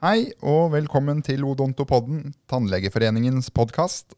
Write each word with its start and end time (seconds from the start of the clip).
Hei 0.00 0.30
og 0.48 0.70
velkommen 0.72 1.18
til 1.20 1.42
Odontopodden, 1.44 2.30
Tannlegeforeningens 2.48 3.50
podkast. 3.52 4.14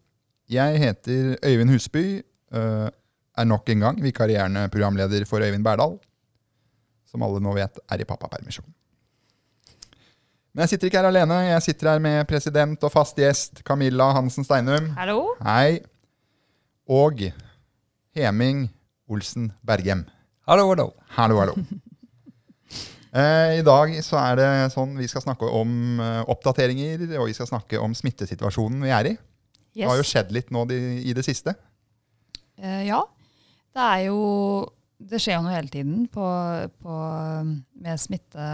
Jeg 0.46 0.78
heter 0.78 1.32
Øyvind 1.42 1.72
Husby, 1.74 2.22
øh, 2.54 2.86
er 3.38 3.44
nok 3.50 3.66
en 3.74 3.82
gang 3.82 3.98
vikarierende 4.02 4.68
programleder 4.68 5.26
for 5.26 5.42
Øyvind 5.42 5.64
Berdal, 5.66 5.98
som 7.10 7.26
alle 7.26 7.42
nå 7.42 7.56
vet 7.58 7.82
er 7.90 7.98
i 7.98 8.06
pappapermisjon. 8.06 8.70
Men 10.54 10.62
jeg 10.62 10.68
sitter 10.68 10.86
ikke 10.86 11.02
her 11.02 11.10
alene. 11.10 11.34
Jeg 11.50 11.62
sitter 11.62 11.90
her 11.90 11.98
med 11.98 12.30
president 12.30 12.84
og 12.84 12.92
fast 12.94 13.18
gjest 13.18 13.64
Camilla 13.66 14.12
Hansen 14.14 14.46
Steinum. 14.46 14.92
Hallo. 14.94 15.34
Hei. 15.42 15.80
Og 16.86 17.26
Heming 18.14 18.68
Olsen 19.10 19.50
Bergem. 19.66 20.06
Hallo, 20.46 20.68
hallo. 20.68 20.92
Hallo, 21.18 21.42
hallo. 21.42 21.58
Eh, 23.12 23.58
I 23.58 23.64
dag 23.66 23.92
så 24.00 24.16
er 24.22 24.38
det 24.40 24.48
sånn 24.72 24.94
vi 24.96 25.08
skal 25.10 25.24
snakke 25.24 25.44
om 25.44 26.00
eh, 26.00 26.22
oppdateringer, 26.32 27.04
og 27.20 27.28
vi 27.28 27.34
skal 27.36 27.50
snakke 27.50 27.80
om 27.82 27.92
smittesituasjonen 27.96 28.86
vi 28.86 28.92
er 28.94 29.10
i. 29.10 29.16
Det 29.72 29.88
har 29.88 29.98
jo 30.00 30.06
skjedd 30.06 30.32
litt 30.32 30.52
nå 30.52 30.64
de, 30.68 30.78
i 31.04 31.12
det 31.16 31.24
siste. 31.26 31.52
Eh, 32.56 32.86
ja. 32.88 33.02
Det 33.72 33.84
er 33.88 34.06
jo 34.10 34.22
Det 35.02 35.18
skjer 35.18 35.34
jo 35.34 35.42
noe 35.42 35.54
hele 35.56 35.72
tiden 35.72 36.04
på, 36.12 36.24
på, 36.78 36.96
med 37.82 37.98
smitte, 37.98 38.44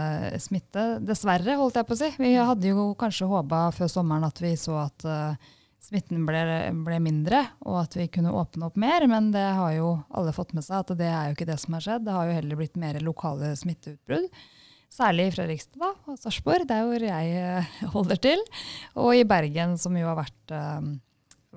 smitte. 0.41 0.85
Dessverre, 1.05 1.59
holdt 1.59 1.77
jeg 1.77 1.85
på 1.85 1.93
å 1.93 1.99
si. 1.99 2.09
Vi 2.17 2.31
hadde 2.33 2.71
jo 2.71 2.87
kanskje 2.97 3.27
håpa 3.29 3.67
før 3.75 3.91
sommeren 3.91 4.25
at 4.25 4.41
vi 4.41 4.55
så 4.57 4.79
at 4.81 5.05
uh, 5.05 5.51
smitten 5.77 6.23
ble, 6.25 6.41
ble 6.87 6.97
mindre, 7.05 7.43
og 7.69 7.83
at 7.83 7.99
vi 7.99 8.07
kunne 8.09 8.33
åpne 8.33 8.65
opp 8.65 8.79
mer. 8.81 9.05
Men 9.11 9.29
det 9.35 9.45
har 9.59 9.75
jo 9.77 9.91
alle 10.09 10.33
fått 10.33 10.55
med 10.57 10.65
seg 10.65 10.79
at 10.81 10.95
det 10.97 11.11
er 11.11 11.29
jo 11.29 11.37
ikke 11.37 11.51
det 11.51 11.59
som 11.61 11.77
har 11.77 11.85
skjedd. 11.85 12.07
Det 12.07 12.17
har 12.17 12.31
jo 12.31 12.39
heller 12.39 12.61
blitt 12.63 12.81
mer 12.81 12.97
lokale 13.05 13.53
smitteutbrudd. 13.59 14.25
Særlig 14.89 15.27
i 15.29 15.33
Fredrikstad 15.35 15.81
da, 15.83 15.91
og 16.09 16.17
Sarpsborg, 16.17 16.65
der 16.69 16.87
hvor 16.87 17.03
jeg 17.05 17.35
eh, 17.37 17.75
holder 17.93 18.19
til. 18.23 18.41
Og 18.97 19.13
i 19.15 19.27
Bergen, 19.27 19.77
som 19.77 19.95
jo 19.97 20.07
har 20.09 20.17
vært, 20.17 20.53
eh, 20.55 20.87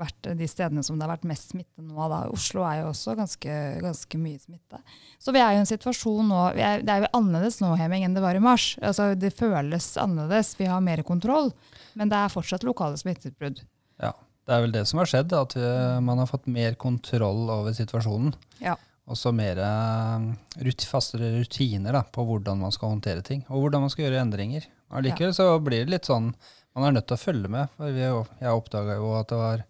vært 0.03 0.29
de 0.39 0.49
stedene 0.51 0.85
som 0.85 0.99
det 0.99 1.07
har 1.07 1.15
vært 1.15 1.25
mest 1.31 1.55
smitte 1.55 1.81
nå. 1.85 1.97
Da. 2.13 2.27
Oslo 2.33 2.67
er 2.69 2.83
jo 2.83 2.91
også 2.91 3.17
ganske, 3.17 3.57
ganske 3.83 4.21
mye 4.21 4.41
smitte. 4.43 4.83
Så 5.23 5.33
vi 5.33 5.41
er 5.41 5.55
jo 5.55 5.63
i 5.63 5.65
en 5.65 5.71
situasjon 5.71 6.29
nå 6.29 6.43
er, 6.53 6.85
Det 6.85 6.93
er 6.93 7.07
jo 7.07 7.13
annerledes 7.23 7.61
nå 7.65 7.73
Heming, 7.81 8.05
enn 8.05 8.19
det 8.19 8.25
var 8.25 8.37
i 8.37 8.45
mars. 8.45 8.75
Altså, 8.85 9.13
det 9.17 9.33
føles 9.39 9.89
annerledes. 10.01 10.53
Vi 10.61 10.69
har 10.69 10.85
mer 10.85 11.03
kontroll. 11.09 11.55
Men 11.97 12.13
det 12.13 12.21
er 12.21 12.33
fortsatt 12.33 12.69
lokale 12.69 13.01
smitteutbrudd. 13.01 13.65
Ja, 14.01 14.13
Det 14.45 14.55
er 14.57 14.65
vel 14.65 14.73
det 14.75 14.87
som 14.91 14.99
har 14.99 15.07
skjedd, 15.07 15.33
at 15.39 15.55
man 16.03 16.19
har 16.19 16.27
fått 16.27 16.49
mer 16.51 16.75
kontroll 16.75 17.47
over 17.53 17.73
situasjonen. 17.77 18.33
Ja. 18.61 18.77
Og 19.11 19.19
så 19.19 19.33
mer 19.35 19.59
rut, 20.63 20.85
fastere 20.87 21.33
rutiner 21.35 21.97
da, 21.99 22.05
på 22.07 22.23
hvordan 22.27 22.61
man 22.63 22.75
skal 22.75 22.95
håndtere 22.95 23.25
ting, 23.27 23.43
og 23.51 23.65
hvordan 23.65 23.85
man 23.85 23.93
skal 23.93 24.07
gjøre 24.07 24.23
endringer. 24.23 24.69
Allikevel 24.95 25.35
så 25.35 25.49
blir 25.65 25.87
det 25.87 25.97
litt 25.97 26.09
sånn 26.11 26.35
Man 26.73 26.87
er 26.87 26.95
nødt 26.95 27.05
til 27.11 27.19
å 27.19 27.21
følge 27.21 27.49
med. 27.53 27.69
for 27.77 27.93
vi, 27.93 28.01
Jeg 28.01 28.53
oppdaga 28.57 28.95
jo 28.97 29.13
at 29.19 29.29
det 29.29 29.37
var 29.41 29.65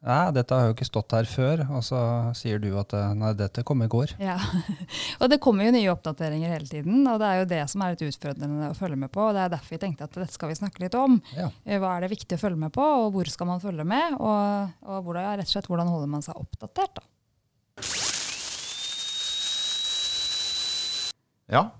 Nei, 0.00 0.30
dette 0.32 0.56
har 0.56 0.64
jo 0.64 0.72
ikke 0.72 0.86
stått 0.88 1.12
her 1.12 1.26
før. 1.28 1.60
Og 1.76 1.82
så 1.84 1.98
sier 2.38 2.56
du 2.58 2.70
at 2.80 2.94
nei, 3.18 3.34
dette 3.36 3.60
kom 3.68 3.82
i 3.84 3.88
går. 3.90 4.14
Ja, 4.16 4.38
og 5.20 5.28
det 5.28 5.42
kommer 5.44 5.66
jo 5.68 5.74
nye 5.74 5.90
oppdateringer 5.92 6.54
hele 6.54 6.64
tiden. 6.70 7.02
Og 7.04 7.18
det 7.20 7.28
er 7.28 7.42
jo 7.42 7.50
det 7.50 7.60
som 7.68 7.84
er 7.84 7.92
litt 7.92 8.06
utfordrende 8.08 8.70
å 8.70 8.78
følge 8.78 8.96
med 9.02 9.12
på. 9.12 9.26
og 9.26 9.36
Det 9.36 9.42
er 9.44 9.52
derfor 9.52 9.76
vi 9.76 9.82
tenkte 9.82 10.08
at 10.08 10.16
dette 10.16 10.32
skal 10.32 10.48
vi 10.48 10.56
snakke 10.56 10.86
litt 10.86 10.96
om. 10.96 11.18
Ja. 11.36 11.50
Hva 11.84 11.92
er 11.98 12.06
det 12.06 12.14
viktig 12.14 12.38
å 12.38 12.42
følge 12.46 12.62
med 12.64 12.72
på, 12.72 12.86
og 13.04 13.12
hvor 13.12 13.28
skal 13.28 13.50
man 13.52 13.60
følge 13.60 13.84
med? 13.92 14.16
Og, 14.16 14.72
og 14.88 15.04
hvordan, 15.04 15.34
rett 15.36 15.52
og 15.52 15.52
slett, 15.52 15.68
hvordan 15.68 15.92
holder 15.92 16.14
man 16.16 16.24
seg 16.24 16.40
oppdatert? 16.40 16.96
da? 16.96 17.06
Ja. 21.50 21.70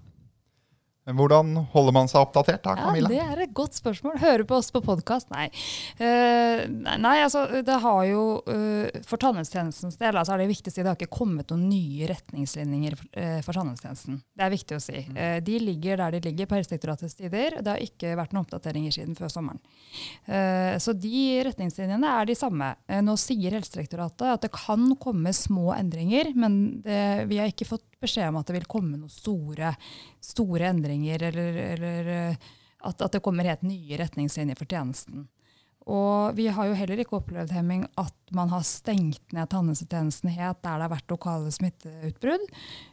Hvordan 1.17 1.55
holder 1.73 1.95
man 1.97 2.11
seg 2.11 2.21
oppdatert 2.21 2.63
da, 2.63 2.75
Camilla? 2.77 3.09
Ja, 3.09 3.25
Det 3.25 3.33
er 3.33 3.43
et 3.47 3.55
godt 3.57 3.77
spørsmål. 3.79 4.19
Høre 4.21 4.45
på 4.47 4.59
oss 4.59 4.69
på 4.71 4.83
podkast? 4.85 5.31
Nei. 5.33 5.47
Uh, 5.97 6.67
nei, 7.01 7.17
altså 7.25 7.47
det 7.65 7.79
har 7.83 8.03
jo 8.07 8.25
uh, 8.45 9.01
For 9.09 9.21
tannhelsetjenestens 9.21 9.97
del 10.01 10.19
altså 10.21 10.35
er 10.35 10.43
det 10.43 10.51
viktig 10.51 10.71
å 10.71 10.75
si 10.75 10.85
det 10.85 10.91
har 10.93 10.99
ikke 10.99 11.17
kommet 11.17 11.51
noen 11.51 11.67
nye 11.71 12.11
retningslinjer 12.11 12.99
for, 13.01 13.11
uh, 13.17 13.41
for 13.47 13.57
tannhelsetjenesten. 13.57 14.21
Det 14.37 14.47
er 14.47 14.55
viktig 14.55 14.77
å 14.77 14.83
si. 14.85 15.05
de 15.47 15.59
ligger 15.65 16.01
der 16.01 16.17
de 16.17 16.23
ligger 16.29 16.51
på 16.51 16.59
Helsedirektoratets 16.59 17.17
tider. 17.19 17.59
Det 17.65 17.75
har 17.75 17.85
ikke 17.85 18.15
vært 18.21 18.37
noen 18.37 18.45
oppdateringer 18.45 18.95
siden 18.95 19.17
før 19.19 19.33
sommeren. 19.33 19.61
så 20.81 20.93
de 20.97 21.23
retningslinjene 21.47 22.13
er 22.21 22.29
de 22.29 22.37
samme. 22.39 22.71
nå 23.05 23.17
sier 23.21 23.57
Helsedirektoratet 23.57 24.27
at 24.35 24.45
det 24.45 24.53
kan 24.55 24.87
komme 25.01 25.33
små 25.37 25.75
endringer, 25.77 26.33
men 26.37 26.83
det, 26.85 27.01
vi 27.31 27.41
har 27.41 27.51
ikke 27.51 27.69
fått 27.69 27.90
beskjed 28.01 28.31
om 28.31 28.41
at 28.41 28.49
det 28.49 28.59
vil 28.59 28.71
komme 28.71 28.97
noen 28.97 29.13
store, 29.13 29.75
store 30.25 30.71
endringer, 30.73 31.29
eller, 31.31 31.61
eller 31.75 32.11
at, 32.81 32.97
at, 32.97 33.13
det 33.13 33.23
kommer 33.25 33.49
helt 33.49 33.67
nye 33.67 34.01
retningslinjer 34.01 34.59
for 34.59 34.71
tjenesten. 34.71 35.29
Og 35.91 36.37
vi 36.37 36.47
har 36.53 36.69
jo 36.69 36.77
heller 36.77 37.01
ikke 37.01 37.17
opplevd 37.19 37.55
Hemming, 37.57 37.87
at 37.99 38.35
man 38.37 38.53
har 38.53 38.63
stengt 38.69 39.33
ned 39.35 39.49
tannhelsetjenesten 39.51 40.31
helt 40.37 40.61
der 40.61 40.77
det 40.77 40.87
har 40.87 40.93
vært 40.93 41.13
lokale 41.15 41.51
smitteutbrudd. 41.55 42.45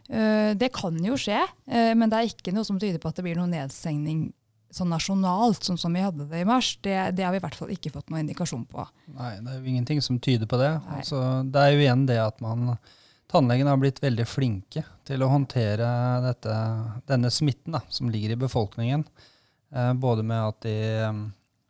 Eh, 0.08 0.52
det 0.58 0.72
kan 0.74 0.96
jo 1.04 1.18
skje, 1.20 1.42
eh, 1.68 1.92
men 1.94 2.08
det 2.08 2.18
er 2.18 2.32
ikke 2.32 2.54
noe 2.56 2.66
som 2.66 2.80
tyder 2.80 3.00
på 3.02 3.12
at 3.12 3.20
det 3.20 3.26
blir 3.28 3.38
noen 3.38 3.52
nedstengning 3.54 4.30
sånn 4.74 4.90
nasjonalt, 4.92 5.64
sånn 5.64 5.78
som 5.80 5.94
vi 5.96 6.02
hadde 6.04 6.26
det 6.28 6.42
i 6.42 6.48
mars. 6.48 6.74
Det, 6.84 6.94
det, 7.16 7.24
har 7.24 7.32
vi 7.32 7.40
i 7.40 7.44
hvert 7.44 7.56
fall 7.56 7.70
ikke 7.72 7.92
fått 7.94 8.10
noen 8.10 8.26
indikasjon 8.26 8.66
på. 8.68 8.84
Nei, 9.16 9.36
det 9.40 9.52
er 9.52 9.60
jo 9.60 9.72
ingenting 9.72 10.02
som 10.04 10.18
tyder 10.20 10.48
på 10.50 10.60
det. 10.60 10.74
Altså, 10.96 11.22
det 11.48 11.62
er 11.62 11.74
jo 11.74 11.84
igjen 11.84 12.04
det 12.08 12.18
at 12.20 12.42
man 12.44 12.74
Tannlegene 13.28 13.74
har 13.74 13.80
blitt 13.80 14.00
veldig 14.00 14.24
flinke 14.24 14.82
til 15.04 15.22
å 15.24 15.28
håndtere 15.28 15.88
dette, 16.24 16.54
denne 17.10 17.30
smitten 17.32 17.76
da, 17.76 17.82
som 17.92 18.08
ligger 18.08 18.32
i 18.32 18.40
befolkningen. 18.40 19.04
Eh, 19.74 19.92
både 20.00 20.24
med 20.24 20.46
at 20.46 20.62
de, 20.64 20.76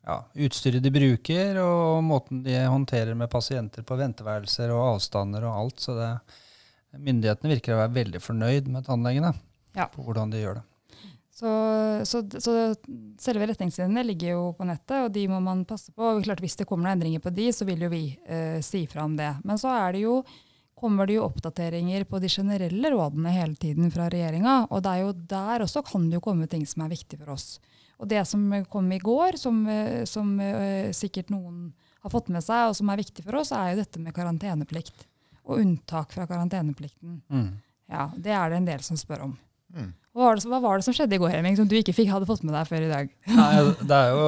ja, 0.07 0.19
utstyret 0.47 0.85
de 0.85 0.93
bruker, 0.95 1.59
og 1.59 2.05
måten 2.07 2.45
de 2.47 2.55
håndterer 2.63 3.19
med 3.19 3.31
pasienter 3.33 3.83
på 3.83 3.99
venteværelser 3.99 4.71
og 4.71 4.85
avstander 4.95 5.49
og 5.49 5.57
alt. 5.65 5.83
Så 5.83 5.99
det, 5.99 6.13
myndighetene 6.95 7.53
virker 7.57 7.75
å 7.75 7.83
være 7.83 7.97
veldig 7.99 8.23
fornøyd 8.23 8.71
med 8.73 8.87
tannlegene 8.87 9.35
ja. 9.77 9.91
på 9.91 10.07
hvordan 10.07 10.31
de 10.31 10.45
gjør 10.45 10.61
det. 10.61 10.67
Så, 11.39 11.51
så, 12.07 12.25
så, 12.43 12.53
selve 13.23 13.47
retningslinjene 13.47 14.03
ligger 14.09 14.33
jo 14.33 14.47
på 14.59 14.67
nettet, 14.67 15.05
og 15.05 15.13
de 15.15 15.23
må 15.31 15.39
man 15.43 15.67
passe 15.69 15.93
på. 15.95 16.03
Og 16.03 16.25
klart 16.27 16.43
Hvis 16.43 16.59
det 16.59 16.67
kommer 16.67 16.89
noen 16.89 16.99
endringer 16.99 17.23
på 17.23 17.31
de, 17.35 17.51
så 17.55 17.67
vil 17.67 17.85
jo 17.87 17.91
vi 17.93 18.03
eh, 18.27 18.59
si 18.63 18.87
fra 18.91 19.05
om 19.07 19.15
det. 19.19 19.37
Men 19.47 19.59
så 19.59 19.71
er 19.75 19.95
det 19.95 20.03
jo 20.03 20.21
kommer 20.79 21.09
det 21.09 21.19
jo 21.19 21.27
oppdateringer 21.27 22.05
på 22.09 22.21
de 22.23 22.31
generelle 22.31 22.93
rådene 22.95 23.33
hele 23.35 23.59
tiden 23.59 23.91
fra 23.95 24.07
regjeringa. 24.13 24.61
Og 24.71 24.83
det 24.85 24.95
er 24.95 25.03
jo 25.05 25.13
der 25.35 25.65
også 25.67 25.83
kan 25.87 26.07
det 26.09 26.19
jo 26.19 26.25
komme 26.25 26.49
ting 26.51 26.65
som 26.69 26.85
er 26.85 26.95
viktig 26.95 27.19
for 27.21 27.35
oss. 27.35 27.59
Og 27.99 28.07
det 28.11 28.23
som 28.31 28.47
kom 28.71 28.91
i 28.95 29.01
går, 29.03 29.37
som, 29.41 29.65
som 30.07 30.37
uh, 30.39 30.91
sikkert 30.95 31.33
noen 31.35 31.73
har 32.05 32.13
fått 32.13 32.31
med 32.31 32.45
seg, 32.47 32.69
og 32.71 32.77
som 32.79 32.91
er 32.93 33.01
viktig 33.01 33.25
for 33.27 33.41
oss, 33.41 33.51
er 33.51 33.73
jo 33.73 33.81
dette 33.81 34.03
med 34.03 34.15
karanteneplikt. 34.15 35.03
Og 35.49 35.65
unntak 35.65 36.15
fra 36.15 36.29
karanteneplikten. 36.31 37.19
Mm. 37.27 37.51
Ja, 37.91 38.11
Det 38.15 38.35
er 38.37 38.51
det 38.51 38.61
en 38.61 38.69
del 38.69 38.85
som 38.87 39.01
spør 39.01 39.27
om. 39.27 39.37
Hva 40.19 40.25
var, 40.25 40.39
det, 40.39 40.49
hva 40.51 40.59
var, 40.59 40.81
det, 40.81 40.85
som 40.87 40.95
skjedde 40.97 41.15
i 41.15 41.21
går 41.21 41.31
Hemming, 41.31 41.55
som 41.55 41.69
du 41.69 41.77
ikke 41.79 41.93
fikk, 41.95 42.09
hadde 42.11 42.27
fått 42.27 42.41
med 42.43 42.55
deg 42.57 42.67
før 42.67 42.87
i 42.87 42.89
dag? 42.91 43.11
Nei, 43.37 43.51
det 43.91 43.99
jo 44.09 44.23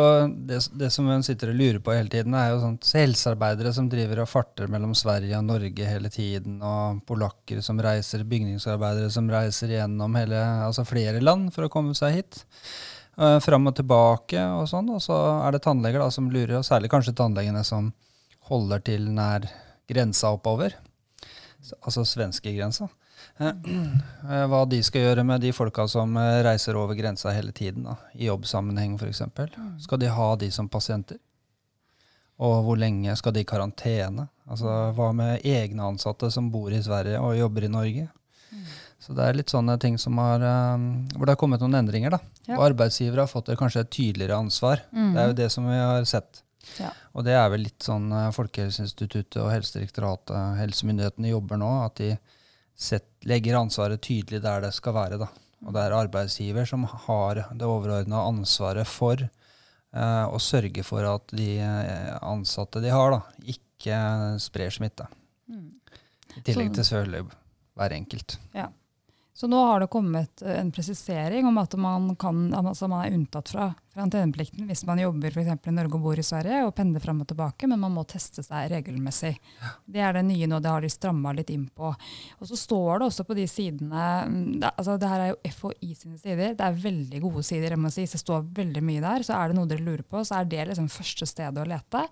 det, 0.46 0.58
det 0.78 0.90
som 0.94 1.08
hun 1.10 1.24
sitter 1.26 1.50
og 1.50 1.58
lurer 1.58 1.80
på 1.82 1.94
hele 1.96 2.12
tiden, 2.12 2.36
er 2.38 2.52
jo 2.52 2.60
sånt 2.62 2.90
helsearbeidere 2.94 3.72
som 3.74 3.88
driver 3.90 4.20
og 4.22 4.28
farter 4.30 4.70
mellom 4.70 4.92
Sverige 4.94 5.40
og 5.40 5.48
Norge 5.48 5.88
hele 5.88 6.12
tiden, 6.12 6.60
og 6.62 7.00
polakker 7.08 7.58
som 7.64 7.80
reiser, 7.82 8.22
bygningsarbeidere 8.28 9.10
som 9.10 9.32
reiser 9.32 9.74
gjennom 9.74 10.14
hele, 10.20 10.44
altså 10.68 10.86
flere 10.86 11.24
land 11.24 11.50
for 11.56 11.66
å 11.66 11.72
komme 11.72 11.96
seg 11.98 12.20
hit. 12.20 12.44
Uh, 13.18 13.40
fram 13.42 13.66
og 13.66 13.74
tilbake 13.80 14.44
og 14.60 14.68
sånn. 14.70 14.92
Og 14.94 15.02
så 15.02 15.16
er 15.40 15.56
det 15.56 15.64
tannleger 15.64 16.04
da, 16.04 16.12
som 16.14 16.30
lurer, 16.30 16.60
og 16.60 16.68
særlig 16.68 16.92
kanskje 16.92 17.16
tannlegene 17.18 17.64
som 17.66 17.90
holder 18.52 18.86
til 18.86 19.10
nær 19.16 19.48
grensa 19.90 20.30
oppover. 20.36 20.76
Altså 21.82 22.06
svenskegrensa. 22.06 22.86
Eh, 23.40 24.44
hva 24.50 24.60
de 24.68 24.82
skal 24.84 25.06
gjøre 25.06 25.24
med 25.26 25.40
de 25.44 25.52
folka 25.56 25.86
som 25.88 26.16
eh, 26.20 26.42
reiser 26.44 26.76
over 26.76 26.98
grensa 26.98 27.32
hele 27.32 27.54
tiden, 27.56 27.88
da, 27.88 27.96
i 28.12 28.28
jobbsammenheng 28.28 28.98
f.eks. 29.00 29.24
Mm. 29.56 29.74
Skal 29.80 30.02
de 30.02 30.12
ha 30.12 30.30
de 30.40 30.50
som 30.54 30.68
pasienter? 30.68 31.20
Og 32.40 32.62
hvor 32.64 32.78
lenge 32.80 33.12
skal 33.20 33.34
de 33.36 33.42
i 33.44 33.48
karantene? 33.48 34.28
Altså, 34.50 34.70
hva 34.96 35.10
med 35.16 35.44
egne 35.46 35.90
ansatte 35.92 36.30
som 36.32 36.48
bor 36.52 36.72
i 36.72 36.80
Sverige 36.82 37.20
og 37.20 37.36
jobber 37.36 37.66
i 37.66 37.72
Norge? 37.72 38.06
Mm. 38.50 38.62
Så 39.00 39.16
det 39.16 39.26
er 39.26 39.36
litt 39.36 39.52
sånne 39.52 39.76
ting 39.80 39.98
som 40.00 40.16
har, 40.20 40.42
um, 40.74 40.86
hvor 41.14 41.28
det 41.28 41.34
har 41.34 41.40
kommet 41.40 41.60
noen 41.60 41.76
endringer. 41.82 42.16
da. 42.16 42.20
Ja. 42.48 42.56
Og 42.56 42.64
arbeidsgivere 42.70 43.26
har 43.26 43.30
fått 43.30 43.52
kanskje 43.60 43.84
et 43.84 43.92
tydeligere 43.92 44.40
ansvar. 44.40 44.80
Mm. 44.92 45.12
Det 45.12 45.20
er 45.20 45.28
jo 45.28 45.36
det 45.36 45.50
som 45.52 45.68
vi 45.68 45.76
har 45.76 46.08
sett. 46.08 46.42
Ja. 46.80 46.90
Og 47.12 47.28
det 47.28 47.36
er 47.36 47.46
vel 47.52 47.64
litt 47.68 47.84
sånn 47.84 48.08
Folkehelseinstituttet 48.36 49.38
og 49.44 49.52
Helsedirektoratet, 49.52 50.58
helsemyndighetene 50.60 51.32
jobber 51.32 51.60
nå. 51.60 51.70
at 51.84 52.00
de 52.00 52.14
set, 52.80 53.06
legger 53.28 53.58
ansvaret 53.60 54.00
tydelig 54.02 54.40
der 54.44 54.64
det 54.64 54.72
skal 54.76 54.96
være. 54.96 55.20
Da. 55.20 55.28
Og 55.66 55.76
det 55.76 55.84
er 55.84 55.96
arbeidsgiver 55.98 56.68
som 56.68 56.86
har 56.88 57.42
det 57.52 57.68
overordna 57.68 58.24
ansvaret 58.28 58.88
for 58.88 59.20
eh, 59.20 60.26
å 60.26 60.40
sørge 60.40 60.84
for 60.86 61.06
at 61.08 61.36
de 61.36 61.52
eh, 61.60 62.16
ansatte 62.24 62.82
de 62.84 62.92
har, 62.94 63.16
da, 63.16 63.48
ikke 63.54 64.00
sprer 64.40 64.72
smitte. 64.72 65.08
Mm. 65.50 65.68
I 66.38 66.44
tillegg 66.46 66.72
til 66.76 66.86
selvfølgelig 66.86 67.26
hver 67.76 67.96
enkelt. 67.96 68.38
Ja. 68.56 68.70
Så 69.40 69.48
nå 69.48 69.56
har 69.64 69.80
det 69.80 69.86
kommet 69.88 70.42
eh, 70.42 70.58
en 70.60 70.68
presisering 70.72 71.46
om 71.48 71.56
at 71.58 71.72
man, 71.80 72.10
kan, 72.20 72.50
altså 72.52 72.90
man 72.92 73.06
er 73.06 73.14
unntatt 73.16 73.48
fra 73.48 73.70
karanteneplikten 73.94 74.66
hvis 74.68 74.82
man 74.84 75.00
jobber 75.00 75.32
for 75.32 75.48
i 75.48 75.72
Norge 75.72 75.96
og 75.96 76.04
bor 76.04 76.20
i 76.20 76.24
Sverige 76.24 76.66
og 76.66 76.74
pendler 76.76 77.00
fram 77.00 77.22
og 77.24 77.30
tilbake, 77.30 77.64
men 77.70 77.80
man 77.80 77.94
må 77.94 78.04
teste 78.04 78.44
seg 78.44 78.68
regelmessig. 78.68 79.32
Det 79.88 80.02
er 80.04 80.18
det 80.18 80.26
nye 80.28 80.48
nå, 80.50 80.60
det 80.60 80.68
har 80.68 80.84
de 80.84 80.92
stramma 80.92 81.32
litt 81.38 81.48
inn 81.54 81.64
på. 81.72 81.88
Og 82.36 82.50
så 82.50 82.58
står 82.66 83.00
det 83.00 83.08
også 83.08 83.24
på 83.30 83.38
de 83.38 83.46
sidene 83.48 84.04
det, 84.60 84.74
altså 84.74 84.98
det 85.00 85.08
her 85.08 85.24
er 85.24 85.32
jo 85.32 85.54
FHI 85.56 85.90
sine 85.96 86.20
sider, 86.20 86.54
det 86.58 86.66
er 86.66 86.80
veldig 86.84 87.24
gode 87.24 87.44
sider, 87.46 87.72
jeg 87.72 87.80
må 87.80 87.94
si, 87.96 88.04
så 88.04 88.18
det 88.18 88.24
står 88.26 88.48
veldig 88.60 88.84
mye 88.90 89.04
der. 89.06 89.24
Så 89.24 89.38
er 89.38 89.48
det 89.48 89.56
noe 89.56 89.70
dere 89.72 89.86
lurer 89.86 90.04
på, 90.04 90.20
så 90.20 90.42
er 90.42 90.52
det 90.52 90.68
liksom 90.68 90.92
første 90.92 91.28
stedet 91.32 91.64
å 91.64 91.70
lete. 91.72 92.04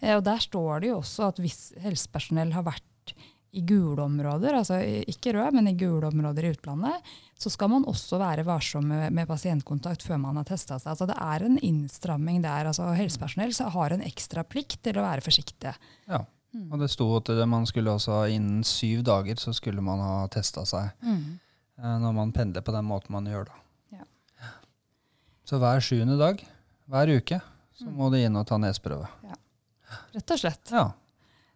Eh, 0.00 0.16
og 0.16 0.24
der 0.24 0.40
står 0.48 0.80
det 0.80 0.94
jo 0.94 1.02
også 1.02 1.28
at 1.28 1.44
hvis 1.44 1.60
helsepersonell 1.84 2.56
har 2.56 2.64
vært 2.72 2.88
i 3.50 3.62
gule 3.66 4.02
områder, 4.04 4.54
altså 4.54 4.78
ikke 5.10 5.32
røde, 5.34 5.56
men 5.56 5.68
i 5.72 5.76
gule 5.78 6.06
områder 6.06 6.46
i 6.46 6.52
utlandet, 6.54 7.08
så 7.40 7.50
skal 7.50 7.70
man 7.72 7.86
også 7.88 8.20
være 8.20 8.44
varsom 8.46 8.86
med, 8.86 9.08
med 9.16 9.26
pasientkontakt 9.26 10.04
før 10.06 10.20
man 10.22 10.38
har 10.38 10.46
testa 10.46 10.78
seg. 10.78 10.92
Altså 10.92 11.08
det 11.10 11.16
er 11.18 11.46
en 11.46 11.56
innstramming 11.66 12.42
der. 12.44 12.68
altså 12.70 12.92
Helsepersonell 12.94 13.54
har 13.74 13.96
en 13.96 14.04
ekstra 14.06 14.44
plikt 14.46 14.82
til 14.86 15.00
å 15.00 15.06
være 15.06 15.24
forsiktige. 15.24 15.74
Ja, 16.06 16.22
og 16.60 16.78
det 16.82 16.90
sto 16.92 17.08
at 17.18 17.30
man 17.50 17.66
skulle 17.66 17.94
også 17.94 18.22
innen 18.30 18.62
syv 18.66 19.02
dager 19.06 19.38
så 19.40 19.54
skulle 19.56 19.82
man 19.84 20.02
ha 20.02 20.14
testa 20.32 20.66
seg. 20.68 20.92
Mm. 21.02 21.38
Eh, 21.80 21.98
når 22.04 22.16
man 22.16 22.32
pendler 22.36 22.64
på 22.66 22.74
den 22.74 22.86
måten 22.86 23.14
man 23.14 23.28
gjør 23.30 23.48
da. 23.50 23.60
Ja. 23.98 24.06
Så 25.48 25.60
hver 25.62 25.82
sjuende 25.84 26.18
dag, 26.20 26.42
hver 26.90 27.14
uke, 27.16 27.40
så 27.78 27.88
mm. 27.88 27.94
må 27.96 28.10
du 28.12 28.18
inn 28.20 28.38
og 28.38 28.48
ta 28.50 28.58
nesprøve. 28.60 29.08
Ja. 29.26 29.38
Rett 30.14 30.34
og 30.36 30.42
slett. 30.42 30.74
Ja. 30.74 30.90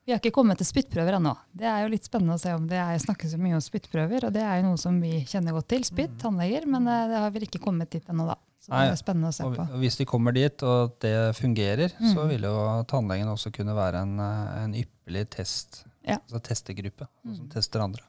Vi 0.05 0.13
har 0.13 0.21
ikke 0.21 0.35
kommet 0.37 0.59
til 0.61 0.69
spyttprøver 0.69 1.17
ennå. 1.17 1.33
Det 1.57 1.65
er 1.65 1.81
jo 1.81 1.93
litt 1.95 2.05
spennende 2.05 2.37
å 2.37 2.41
se 2.41 2.51
om 2.53 2.67
det 2.69 2.77
er, 2.77 2.99
snakkes 3.01 3.33
så 3.33 3.39
mye 3.41 3.57
om 3.57 3.63
spyttprøver, 3.65 4.27
og 4.29 4.35
det 4.35 4.43
er 4.45 4.59
jo 4.61 4.67
noe 4.67 4.81
som 4.81 4.99
vi 5.01 5.23
kjenner 5.25 5.57
godt 5.57 5.71
til, 5.73 5.87
spytt, 5.89 6.13
mm. 6.13 6.19
tannleger, 6.21 6.67
men 6.69 6.91
eh, 6.93 7.07
det 7.09 7.23
har 7.23 7.33
vel 7.33 7.47
ikke 7.47 7.63
kommet 7.65 7.95
dit 7.95 8.11
ennå, 8.13 8.27
da. 8.29 8.37
Så 8.61 8.73
det 8.73 8.83
er 8.91 8.99
spennende 9.01 9.31
å 9.33 9.37
se 9.37 9.49
på. 9.49 9.65
Og 9.65 9.81
hvis 9.81 9.97
de 10.01 10.07
kommer 10.09 10.37
dit, 10.37 10.65
og 10.65 10.93
det 11.05 11.15
fungerer, 11.37 11.97
mm. 11.97 12.11
så 12.13 12.29
vil 12.29 12.45
jo 12.49 12.53
tannlegen 12.89 13.33
også 13.33 13.53
kunne 13.57 13.77
være 13.77 14.05
en, 14.05 14.15
eh, 14.27 14.53
en 14.67 14.77
ypperlig 14.85 15.25
test, 15.39 15.83
ja. 16.05 16.19
altså 16.19 16.43
testegruppe, 16.53 17.09
mm. 17.25 17.35
som 17.41 17.49
tester 17.57 17.89
andre. 17.89 18.05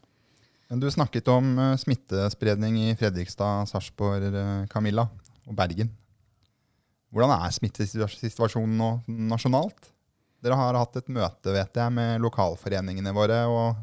Du 0.75 0.91
snakket 0.91 1.31
om 1.31 1.55
eh, 1.55 1.73
smittespredning 1.79 2.81
i 2.89 2.93
Fredrikstad, 2.99 3.71
Sarpsborg, 3.71 4.35
Camilla 4.71 5.07
og 5.47 5.55
Bergen. 5.55 5.95
Hvordan 7.15 7.37
er 7.39 7.55
smittesituasjonen 7.55 8.79
nå 8.83 8.95
nasjonalt? 9.31 9.94
Dere 10.45 10.59
har 10.59 10.77
hatt 10.77 10.99
et 10.99 11.07
møte 11.09 11.53
vet 11.55 11.79
jeg, 11.79 11.93
med 11.95 12.21
lokalforeningene 12.21 13.13
våre. 13.15 13.39
og 13.49 13.81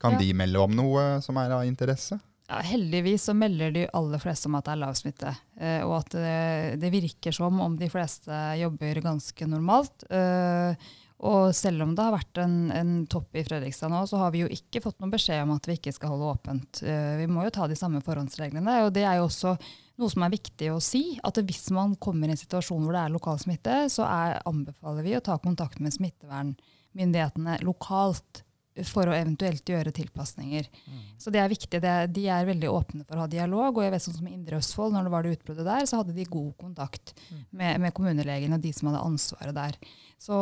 Kan 0.00 0.16
ja. 0.16 0.22
de 0.22 0.32
melde 0.38 0.62
om 0.62 0.72
noe 0.72 1.04
som 1.24 1.36
er 1.42 1.52
av 1.58 1.66
interesse? 1.68 2.16
Ja, 2.46 2.60
heldigvis 2.62 3.24
så 3.26 3.34
melder 3.34 3.72
de 3.74 3.88
aller 3.98 4.22
fleste 4.22 4.46
om 4.46 4.54
at 4.54 4.68
det 4.68 4.76
er 4.76 4.80
lav 4.84 4.94
smitte. 4.96 5.32
Eh, 5.58 5.80
og 5.82 5.96
at 5.98 6.14
det, 6.14 6.36
det, 6.80 6.92
virker 6.94 7.34
som 7.34 7.58
om 7.60 7.74
de 7.76 7.88
fleste 7.90 8.38
jobber 8.60 9.02
ganske 9.02 9.48
normalt. 9.50 10.06
Eh, 10.08 10.88
og 11.24 11.54
selv 11.56 11.80
om 11.86 11.94
det 11.96 12.04
har 12.04 12.12
vært 12.12 12.38
en, 12.42 12.56
en, 12.76 12.92
topp 13.08 13.38
i 13.38 13.44
Fredrikstad 13.46 13.88
nå, 13.88 14.02
så 14.08 14.20
har 14.20 14.34
vi 14.34 14.42
jo 14.42 14.50
ikke 14.52 14.82
fått 14.84 14.98
noen 15.00 15.14
beskjed 15.14 15.46
om 15.46 15.54
at 15.54 15.68
vi 15.68 15.78
ikke 15.78 15.94
skal 15.96 16.12
holde 16.12 16.28
åpent. 16.34 16.82
Eh, 16.84 17.14
vi 17.22 17.28
må 17.30 17.46
jo 17.46 17.54
ta 17.56 17.68
de 17.70 17.78
samme 17.78 18.02
forhåndsreglene. 18.04 18.82
og 18.84 18.92
det 18.92 19.06
er 19.08 19.16
jo 19.20 19.30
også 19.30 19.54
noe 19.96 20.12
som 20.12 20.26
er 20.26 20.34
viktig 20.34 20.68
å 20.74 20.80
si, 20.84 21.16
at 21.24 21.40
hvis 21.40 21.70
man 21.72 21.94
kommer 21.96 22.28
i 22.28 22.36
en 22.36 22.40
situasjon 22.40 22.84
hvor 22.84 22.92
det 22.92 23.04
er 23.06 23.14
lokal 23.14 23.40
smitte, 23.40 23.78
så 23.92 24.04
er, 24.04 24.42
anbefaler 24.44 25.06
vi 25.06 25.16
å 25.16 25.24
ta 25.24 25.38
kontakt 25.40 25.80
med 25.80 25.96
smittevernmyndighetene 25.96 27.62
lokalt 27.64 28.44
for 28.84 29.08
å 29.08 29.14
eventuelt 29.16 29.68
gjøre 29.72 29.92
tilpasninger. 29.96 30.66
Mm. 30.84 31.04
Så 31.22 31.32
det 31.32 31.40
er 31.40 31.52
viktig. 31.52 31.80
Det, 31.80 31.94
de 32.12 32.26
er 32.32 32.48
veldig 32.48 32.68
åpne 32.72 33.06
for 33.06 33.16
å 33.16 33.24
ha 33.24 33.30
dialog. 33.30 33.78
Og 33.78 33.86
jeg 33.86 33.94
vet 33.94 34.04
sånn 34.04 34.18
som 34.18 34.28
i 34.28 34.34
Indre 34.36 34.60
Østfold, 34.60 34.92
når 34.96 35.06
det 35.06 35.14
var 35.14 35.24
det 35.24 35.36
utbruddet 35.36 35.68
der, 35.68 35.86
så 35.88 36.02
hadde 36.02 36.16
de 36.16 36.26
god 36.28 36.52
kontakt 36.60 37.14
mm. 37.30 37.40
med, 37.50 37.80
med 37.86 37.96
kommunelegen 37.96 38.56
og 38.56 38.62
de 38.64 38.74
som 38.76 38.90
hadde 38.90 39.04
ansvaret 39.06 39.56
der. 39.56 39.80
Så, 40.20 40.36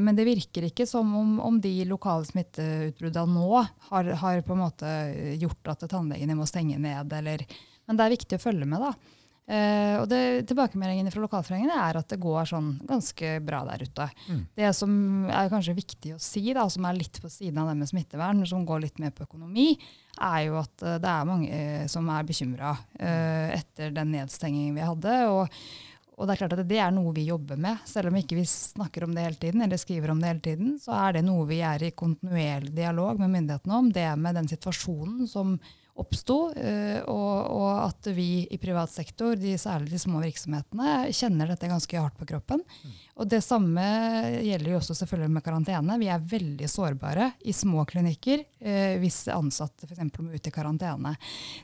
men 0.00 0.16
det 0.16 0.28
virker 0.28 0.68
ikke 0.68 0.88
som 0.88 1.08
om, 1.16 1.34
om 1.44 1.58
de 1.60 1.72
lokale 1.88 2.28
smitteutbruddene 2.28 3.36
nå 3.36 3.64
har, 3.90 4.12
har, 4.22 4.44
på 4.44 4.56
en 4.56 4.62
måte 4.64 4.92
gjort 5.40 5.74
at 5.74 5.84
tannlegene 5.92 6.38
må 6.38 6.48
stenge 6.48 6.80
ned, 6.80 7.12
eller 7.20 7.44
men 7.90 7.98
det 7.98 8.06
er 8.06 8.12
viktig 8.14 8.38
å 8.38 8.42
følge 8.44 8.68
med. 8.70 8.84
da. 8.86 9.18
Uh, 9.50 9.96
og 9.98 10.04
det, 10.06 10.46
Tilbakemeldingene 10.46 11.10
fra 11.10 11.24
lokalforeningene 11.24 11.74
er 11.74 11.96
at 11.98 12.12
det 12.12 12.20
går 12.22 12.46
sånn 12.52 12.68
ganske 12.86 13.32
bra 13.42 13.64
der 13.66 13.82
ute. 13.82 14.06
Mm. 14.28 14.44
Det 14.60 14.70
som 14.78 14.92
er 15.26 15.50
kanskje 15.50 15.74
viktig 15.74 16.14
å 16.14 16.20
si, 16.22 16.44
da, 16.54 16.68
som 16.70 16.86
er 16.86 16.98
litt 17.00 17.18
på 17.18 17.30
siden 17.32 17.58
av 17.58 17.72
det 17.72 17.74
med 17.80 17.90
smittevern, 17.90 18.44
som 18.46 18.62
går 18.68 18.84
litt 18.84 19.02
mer 19.02 19.10
på 19.16 19.26
økonomi, 19.26 19.72
er 20.22 20.44
jo 20.46 20.60
at 20.60 20.86
uh, 20.86 21.00
det 21.02 21.10
er 21.10 21.26
mange 21.26 21.50
uh, 21.50 21.88
som 21.90 22.06
er 22.14 22.28
bekymra 22.28 22.76
etter 23.00 23.90
den 23.94 24.12
nedstengingen 24.14 24.76
vi 24.76 24.84
hadde. 24.84 25.14
Og, 25.32 25.58
og, 26.14 26.22
det 26.28 26.34
er 26.34 26.40
klart 26.44 26.54
at 26.54 26.68
det 26.70 26.78
er 26.84 26.94
noe 26.94 27.14
vi 27.16 27.26
jobber 27.26 27.58
med. 27.58 27.82
Selv 27.88 28.12
om 28.12 28.18
ikke 28.20 28.38
vi 28.38 28.46
snakker 28.46 29.06
om 29.06 29.16
det 29.16 29.26
hele 29.26 29.40
tiden, 29.40 29.64
eller 29.66 29.80
skriver 29.80 30.14
om 30.14 30.22
det 30.22 30.30
hele 30.30 30.44
tiden, 30.44 30.72
så 30.82 30.94
er 31.00 31.18
det 31.18 31.26
noe 31.26 31.48
vi 31.50 31.58
er 31.66 31.82
i 31.82 31.90
kontinuerlig 31.96 32.76
dialog 32.76 33.18
med 33.18 33.34
myndighetene 33.34 33.82
om. 33.82 33.90
Det 33.98 34.06
med 34.20 34.38
den 34.38 34.50
situasjonen 34.52 35.26
som 35.30 35.56
oppsto, 35.98 36.52
eh, 36.56 37.00
og, 37.10 37.36
og, 37.50 37.70
at 37.88 38.10
vi 38.14 38.46
i 38.50 38.58
privat 38.60 38.90
sektor, 38.92 39.34
de, 39.36 39.56
særlig 39.58 39.90
de 39.92 40.00
små 40.00 40.20
virksomhetene, 40.22 41.10
kjenner 41.16 41.50
dette 41.50 41.70
ganske 41.70 41.98
hardt 41.98 42.18
på 42.18 42.28
kroppen. 42.30 42.62
Og 43.20 43.28
Det 43.28 43.42
samme 43.44 43.84
gjelder 44.40 44.72
jo 44.72 44.78
også 44.78 44.96
selvfølgelig 45.02 45.34
med 45.34 45.44
karantene. 45.44 45.98
Vi 46.00 46.08
er 46.12 46.28
veldig 46.30 46.68
sårbare 46.70 47.32
i 47.44 47.54
små 47.56 47.84
klinikker 47.88 48.44
eh, 48.60 48.96
hvis 49.02 49.22
ansatte 49.34 49.88
f.eks. 49.88 50.04
må 50.18 50.30
ut 50.32 50.46
i 50.46 50.54
karantene. 50.54 51.16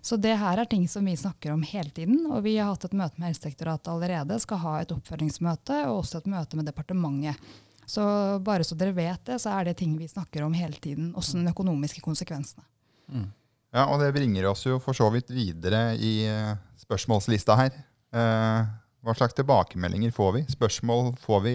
Så 0.04 0.18
det 0.20 0.36
her 0.40 0.60
er 0.60 0.68
ting 0.70 0.84
som 0.90 1.06
vi 1.06 1.16
snakker 1.16 1.54
om 1.54 1.64
hele 1.64 1.90
tiden. 1.90 2.26
Og 2.28 2.42
vi 2.44 2.58
har 2.58 2.72
hatt 2.72 2.88
et 2.88 2.98
møte 2.98 3.20
med 3.20 3.30
Helsedirektoratet 3.30 3.92
allerede, 3.92 4.40
skal 4.42 4.62
ha 4.64 4.80
et 4.82 4.92
oppfølgingsmøte 4.92 5.86
og 5.86 6.02
også 6.02 6.20
et 6.20 6.30
møte 6.34 6.60
med 6.60 6.68
departementet. 6.68 7.40
Så 7.86 8.02
bare 8.42 8.64
så 8.66 8.74
dere 8.74 8.92
vet 8.92 9.22
det, 9.28 9.38
så 9.38 9.52
er 9.54 9.68
det 9.68 9.76
ting 9.78 9.94
vi 9.98 10.08
snakker 10.10 10.42
om 10.42 10.54
hele 10.58 10.74
tiden. 10.82 11.12
Også 11.14 11.38
de 11.38 11.46
økonomiske 11.52 12.02
konsekvensene. 12.02 12.66
Mm. 13.06 13.28
Ja, 13.76 13.84
og 13.92 14.00
det 14.00 14.14
bringer 14.16 14.46
oss 14.48 14.64
jo 14.64 14.78
for 14.80 14.96
så 14.96 15.10
vidt 15.12 15.28
videre 15.36 15.90
i 16.00 16.24
uh, 16.32 16.54
spørsmålslista 16.80 17.58
her. 17.60 17.74
Uh, 18.14 18.64
hva 19.04 19.14
slags 19.18 19.36
tilbakemeldinger 19.36 20.14
får 20.16 20.30
vi? 20.38 20.40
Spørsmål 20.48 21.10
får 21.20 21.42
vi 21.44 21.52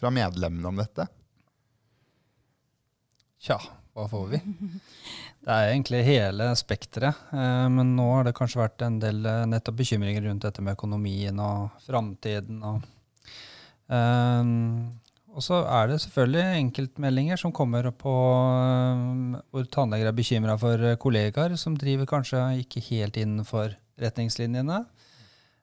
fra 0.00 0.10
medlemmene 0.10 0.72
om 0.72 0.80
dette? 0.80 1.06
Tja, 3.42 3.60
hva 3.94 4.08
får 4.10 4.26
vi? 4.34 4.42
Det 5.42 5.50
er 5.50 5.72
egentlig 5.72 6.02
hele 6.06 6.48
spekteret. 6.58 7.22
Uh, 7.30 7.70
men 7.70 7.94
nå 7.94 8.08
har 8.10 8.26
det 8.26 8.34
kanskje 8.38 8.64
vært 8.64 8.82
en 8.86 8.98
del 9.02 9.22
nettopp 9.50 9.78
bekymringer 9.84 10.26
rundt 10.26 10.42
dette 10.48 10.62
med 10.66 10.74
økonomien 10.74 11.38
og 11.46 11.78
framtiden. 11.86 12.58
Og, 12.66 12.90
og 15.32 15.44
så 15.44 15.62
er 15.64 15.88
det 15.88 16.00
selvfølgelig 16.02 16.60
enkeltmeldinger 16.60 17.40
som 17.40 17.54
kommer 17.56 17.88
på 17.96 18.12
um, 18.12 19.36
hvor 19.52 19.64
tannleger 19.72 20.10
er 20.10 20.16
bekymra 20.16 20.58
for 20.60 20.84
uh, 20.84 20.98
kollegaer 21.00 21.56
som 21.60 21.78
driver 21.78 22.08
kanskje 22.08 22.42
ikke 22.60 22.84
helt 22.90 23.16
innenfor 23.20 23.72
retningslinjene. 24.02 24.82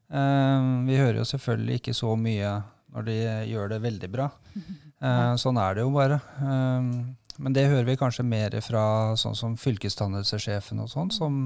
Um, 0.10 0.88
vi 0.90 0.98
hører 0.98 1.22
jo 1.22 1.30
selvfølgelig 1.30 1.80
ikke 1.80 1.98
så 1.98 2.16
mye 2.18 2.58
når 2.90 3.06
de 3.06 3.18
gjør 3.52 3.74
det 3.76 3.82
veldig 3.86 4.10
bra. 4.10 4.30
Sånn 5.40 5.60
er 5.62 5.78
det 5.78 5.84
jo 5.86 5.92
bare. 5.94 6.18
Men 7.40 7.54
det 7.56 7.70
hører 7.70 7.86
vi 7.88 7.96
kanskje 7.96 8.26
mer 8.28 8.58
fra 8.66 8.82
sånn 9.16 9.38
som 9.38 9.54
fylkestannhelsesjefen 9.62 10.82
og 10.84 10.90
sånn, 10.92 11.12
som, 11.14 11.38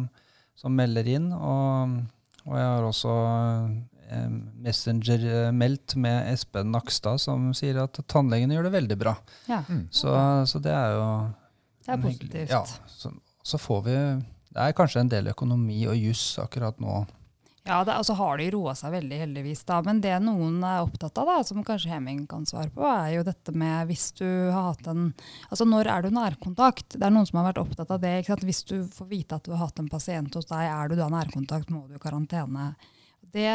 som 0.57 0.73
melder 0.73 1.09
inn. 1.11 1.27
Og, 1.35 1.99
og 2.47 2.55
jeg 2.57 2.69
har 2.71 2.87
også 2.87 3.17
Messenger-meldt 4.63 5.95
med 5.99 6.33
Espen 6.33 6.71
Nakstad, 6.73 7.21
som 7.21 7.51
sier 7.57 7.81
at 7.83 7.99
tannlegene 8.11 8.57
gjør 8.57 8.69
det 8.69 8.75
veldig 8.77 8.99
bra. 8.99 9.15
Ja. 9.49 9.63
Mm. 9.67 9.87
Så, 9.91 10.13
så, 10.49 10.61
det 10.63 10.75
er 10.75 10.95
jo 10.97 11.09
Det 11.85 11.95
er 11.95 12.05
positivt. 12.05 12.53
Ja, 12.53 12.63
så, 12.87 13.11
så, 13.43 13.59
får 13.61 13.83
vi 13.87 13.97
Det 14.53 14.61
er 14.67 14.77
kanskje 14.77 15.03
en 15.03 15.11
del 15.11 15.33
økonomi 15.33 15.83
og 15.89 15.99
juss 15.99 16.37
akkurat 16.41 16.79
nå. 16.83 17.03
Ja, 17.63 17.77
det, 17.87 17.93
altså 17.95 18.17
har 18.19 18.41
de 18.41 18.49
roa 18.51 18.73
seg 18.75 18.91
veldig, 18.91 19.17
heldigvis. 19.21 19.61
da, 19.63 19.77
Men 19.85 20.01
det 20.03 20.17
noen 20.19 20.57
er 20.67 20.81
opptatt 20.83 21.15
av, 21.21 21.29
da, 21.31 21.43
som 21.47 21.63
kanskje 21.63 21.93
Heming 21.93 22.25
kan 22.27 22.43
svare 22.47 22.67
på, 22.73 22.83
er 22.83 23.13
jo 23.15 23.23
dette 23.23 23.53
med 23.55 23.87
hvis 23.87 24.09
du 24.19 24.27
har 24.51 24.73
hatt 24.73 24.89
en 24.91 25.13
Altså 25.47 25.63
når 25.69 25.87
er 25.87 26.03
du 26.03 26.09
nærkontakt? 26.11 26.97
Det 26.97 27.07
er 27.07 27.13
noen 27.15 27.29
som 27.29 27.39
har 27.39 27.53
vært 27.53 27.61
opptatt 27.63 27.93
av 27.95 28.01
det. 28.03 28.17
ikke 28.19 28.33
sant? 28.33 28.43
Hvis 28.49 28.65
du 28.67 28.75
får 28.91 29.07
vite 29.07 29.39
at 29.39 29.47
du 29.47 29.53
har 29.55 29.63
hatt 29.63 29.79
en 29.79 29.87
pasient 29.87 30.35
hos 30.35 30.49
deg, 30.51 30.65
er 30.67 30.91
du 30.91 30.99
da 30.99 31.07
nærkontakt, 31.13 31.71
må 31.71 31.85
du 31.87 31.95
i 31.95 32.03
karantene 32.03 32.73
det 33.33 33.49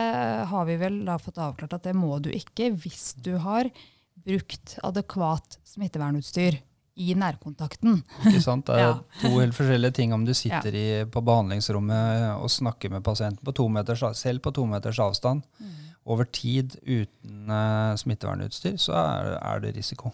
har 0.50 0.64
vi 0.66 0.75
vel 0.80 1.04
da 1.06 1.18
fått 1.23 1.38
avklart 1.38 1.76
at 1.76 1.87
det 1.87 1.94
må 1.94 2.18
du 2.23 2.32
ikke 2.35 2.73
hvis 2.82 3.12
du 3.23 3.37
har 3.42 3.70
brukt 4.26 4.75
adekvat 4.82 5.58
smittevernutstyr 5.68 6.58
i 6.99 7.14
nærkontakten. 7.14 8.00
Ikke 8.26 8.42
sant? 8.42 8.66
Det 8.66 8.75
er 8.75 8.85
ja. 8.88 8.94
to 9.23 9.30
helt 9.37 9.56
forskjellige 9.56 9.94
ting 10.00 10.14
om 10.14 10.25
du 10.26 10.35
sitter 10.35 10.75
ja. 10.75 11.02
i, 11.04 11.08
på 11.11 11.23
behandlingsrommet 11.25 12.25
og 12.35 12.50
snakker 12.50 12.92
med 12.92 13.04
pasienten 13.06 13.44
på 13.47 13.54
to 13.54 13.68
meters, 13.73 14.02
selv 14.18 14.42
på 14.44 14.52
to 14.56 14.66
meters 14.68 14.99
avstand 15.02 15.44
mm. 15.62 15.76
over 16.11 16.26
tid 16.35 16.75
uten 16.82 17.52
uh, 17.52 17.94
smittevernutstyr, 17.99 18.80
så 18.82 18.97
er, 18.99 19.30
er, 19.38 19.62
det 19.62 19.76
risiko. 19.78 20.11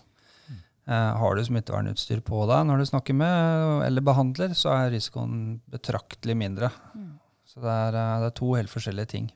Mm. 0.50 0.58
Uh, 0.92 1.10
har 1.22 1.38
du 1.38 1.44
smittevernutstyr 1.48 2.20
på 2.26 2.44
deg 2.52 2.68
når 2.68 2.82
du 2.82 2.90
snakker 2.92 3.16
med 3.16 3.86
eller 3.88 4.04
behandler, 4.04 4.52
så 4.58 4.74
er 4.76 4.92
risikoen 4.92 5.62
betraktelig 5.72 6.36
mindre. 6.36 6.68
Mm. 6.92 7.14
Så 7.48 7.64
det 7.64 7.78
er, 7.88 7.96
uh, 7.96 8.18
det 8.26 8.28
er 8.28 8.38
to 8.42 8.52
helt 8.58 8.72
forskjellige 8.72 9.14
ting. 9.16 9.32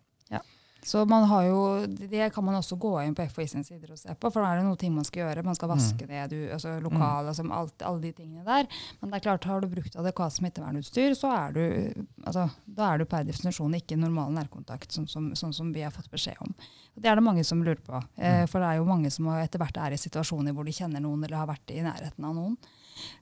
Så 0.88 1.02
man 1.08 1.26
har 1.28 1.42
jo, 1.44 1.58
Det 1.86 2.30
kan 2.32 2.44
man 2.46 2.54
også 2.56 2.78
gå 2.80 2.94
inn 3.04 3.14
på 3.18 3.26
FHI 3.28 3.44
sin 3.50 3.64
sider 3.66 3.90
og 3.92 3.98
se 4.00 4.08
på, 4.16 4.30
for 4.32 4.40
da 4.40 4.54
er 4.54 4.60
det 4.62 4.64
noen 4.64 4.78
ting 4.80 4.94
man 4.96 5.04
skal 5.04 5.26
gjøre. 5.26 5.44
Man 5.44 5.54
skal 5.58 5.68
vaske 5.68 6.06
Mm. 6.08 6.28
du, 6.32 6.36
altså 6.54 6.72
lokal, 6.80 7.28
altså 7.28 7.44
alt, 7.52 7.82
alle 7.84 8.00
de 8.06 8.12
tingene 8.16 8.44
der. 8.46 8.66
Men 9.02 9.10
det 9.10 9.18
er 9.18 9.24
klart, 9.26 9.44
har 9.44 9.60
du 9.60 9.68
brukt 9.68 9.94
adekvat 10.00 10.32
smittevernutstyr, 10.38 11.12
så 11.18 11.28
er 11.34 11.52
du 11.52 12.04
altså, 12.24 12.46
da 12.66 12.94
er 12.94 12.98
du 12.98 13.04
per 13.04 13.24
definisjon 13.28 13.74
ikke 13.76 13.98
normal 14.00 14.32
nærkontakt, 14.32 14.88
sånn 14.96 15.08
som, 15.08 15.28
sånn 15.34 15.52
som 15.54 15.72
vi 15.74 15.82
har 15.84 15.90
fått 15.92 16.08
beskjed 16.10 16.40
om. 16.40 16.54
Det 16.98 17.06
er 17.10 17.14
det 17.20 17.24
mange 17.24 17.44
som 17.44 17.60
lurer 17.62 17.82
på. 17.84 18.00
Eh, 18.16 18.40
Mm. 18.44 18.48
for 18.48 18.58
det 18.60 18.68
er 18.72 18.76
jo 18.80 18.84
mange 18.88 19.10
som 19.12 19.26
etter 19.28 19.58
hvert 19.58 19.76
er 19.76 19.92
i 19.92 19.96
situasjoner 20.00 20.52
hvor 20.54 20.64
de 20.64 20.72
kjenner 20.72 21.00
noen 21.04 21.22
eller 21.24 21.36
har 21.36 21.46
vært 21.46 21.70
i 21.70 21.82
nærheten 21.84 22.24
av 22.24 22.34
noen. 22.34 22.56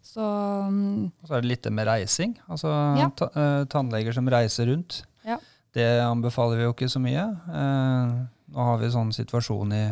Så 0.02 0.22
um, 0.22 1.10
Og 1.22 1.28
så 1.28 1.34
er 1.36 1.42
det 1.42 1.48
litt 1.50 1.62
det 1.66 1.72
med 1.72 1.86
reising. 1.86 2.36
Altså 2.48 2.70
Ja. 2.96 3.08
ta, 3.10 3.26
uh, 3.34 3.64
tannleger 3.66 4.14
som 4.14 4.26
reiser 4.28 4.66
rundt. 4.70 5.02
Ja. 5.24 5.38
Det 5.76 5.84
anbefaler 6.00 6.56
vi 6.60 6.64
jo 6.64 6.72
ikke 6.72 6.88
så 6.88 7.00
mye. 7.02 7.22
Eh, 7.60 8.12
nå 8.54 8.68
har 8.70 8.78
vi 8.80 8.92
sånn 8.94 9.12
situasjon 9.12 9.74
i, 9.76 9.82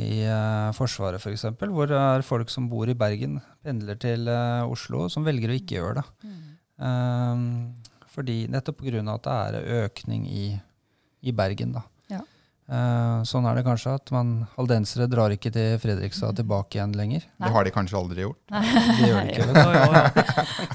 i 0.00 0.08
eh, 0.24 0.70
Forsvaret 0.76 1.20
f.eks., 1.20 1.44
for 1.60 1.74
hvor 1.74 1.90
det 1.90 1.98
er 2.00 2.24
folk 2.24 2.48
som 2.52 2.70
bor 2.72 2.88
i 2.88 2.96
Bergen, 2.96 3.36
pendler 3.64 4.00
til 4.00 4.30
eh, 4.32 4.64
Oslo, 4.64 5.06
som 5.12 5.26
velger 5.28 5.52
å 5.52 5.58
ikke 5.58 5.76
gjøre 5.76 6.00
det. 6.00 6.32
Eh, 6.88 7.44
fordi 8.14 8.38
Nettopp 8.48 8.80
pga. 8.80 9.04
at 9.12 9.28
det 9.28 9.60
er 9.60 9.84
økning 9.84 10.24
i, 10.30 10.48
i 11.20 11.36
Bergen. 11.36 11.76
da. 11.76 11.84
Eh, 12.68 13.22
sånn 13.24 13.46
er 13.48 13.56
det 13.56 13.62
kanskje 13.64 13.94
at 13.96 14.10
man, 14.12 14.32
haldensere 14.58 15.06
drar 15.08 15.32
ikke 15.32 15.48
til 15.54 15.78
Fredrikstad 15.80 16.36
tilbake 16.36 16.76
igjen 16.76 16.92
lenger. 16.98 17.22
Nei. 17.40 17.46
Det 17.48 17.52
har 17.54 17.64
de 17.64 17.70
kanskje 17.72 17.96
aldri 17.96 18.26
gjort. 18.26 18.40
Det 18.52 19.08
gjør 19.08 19.22
de 19.24 19.32
ikke. 19.32 19.46
Jo, 19.58 19.70
jo, 19.72 19.84
jo. 19.88 20.24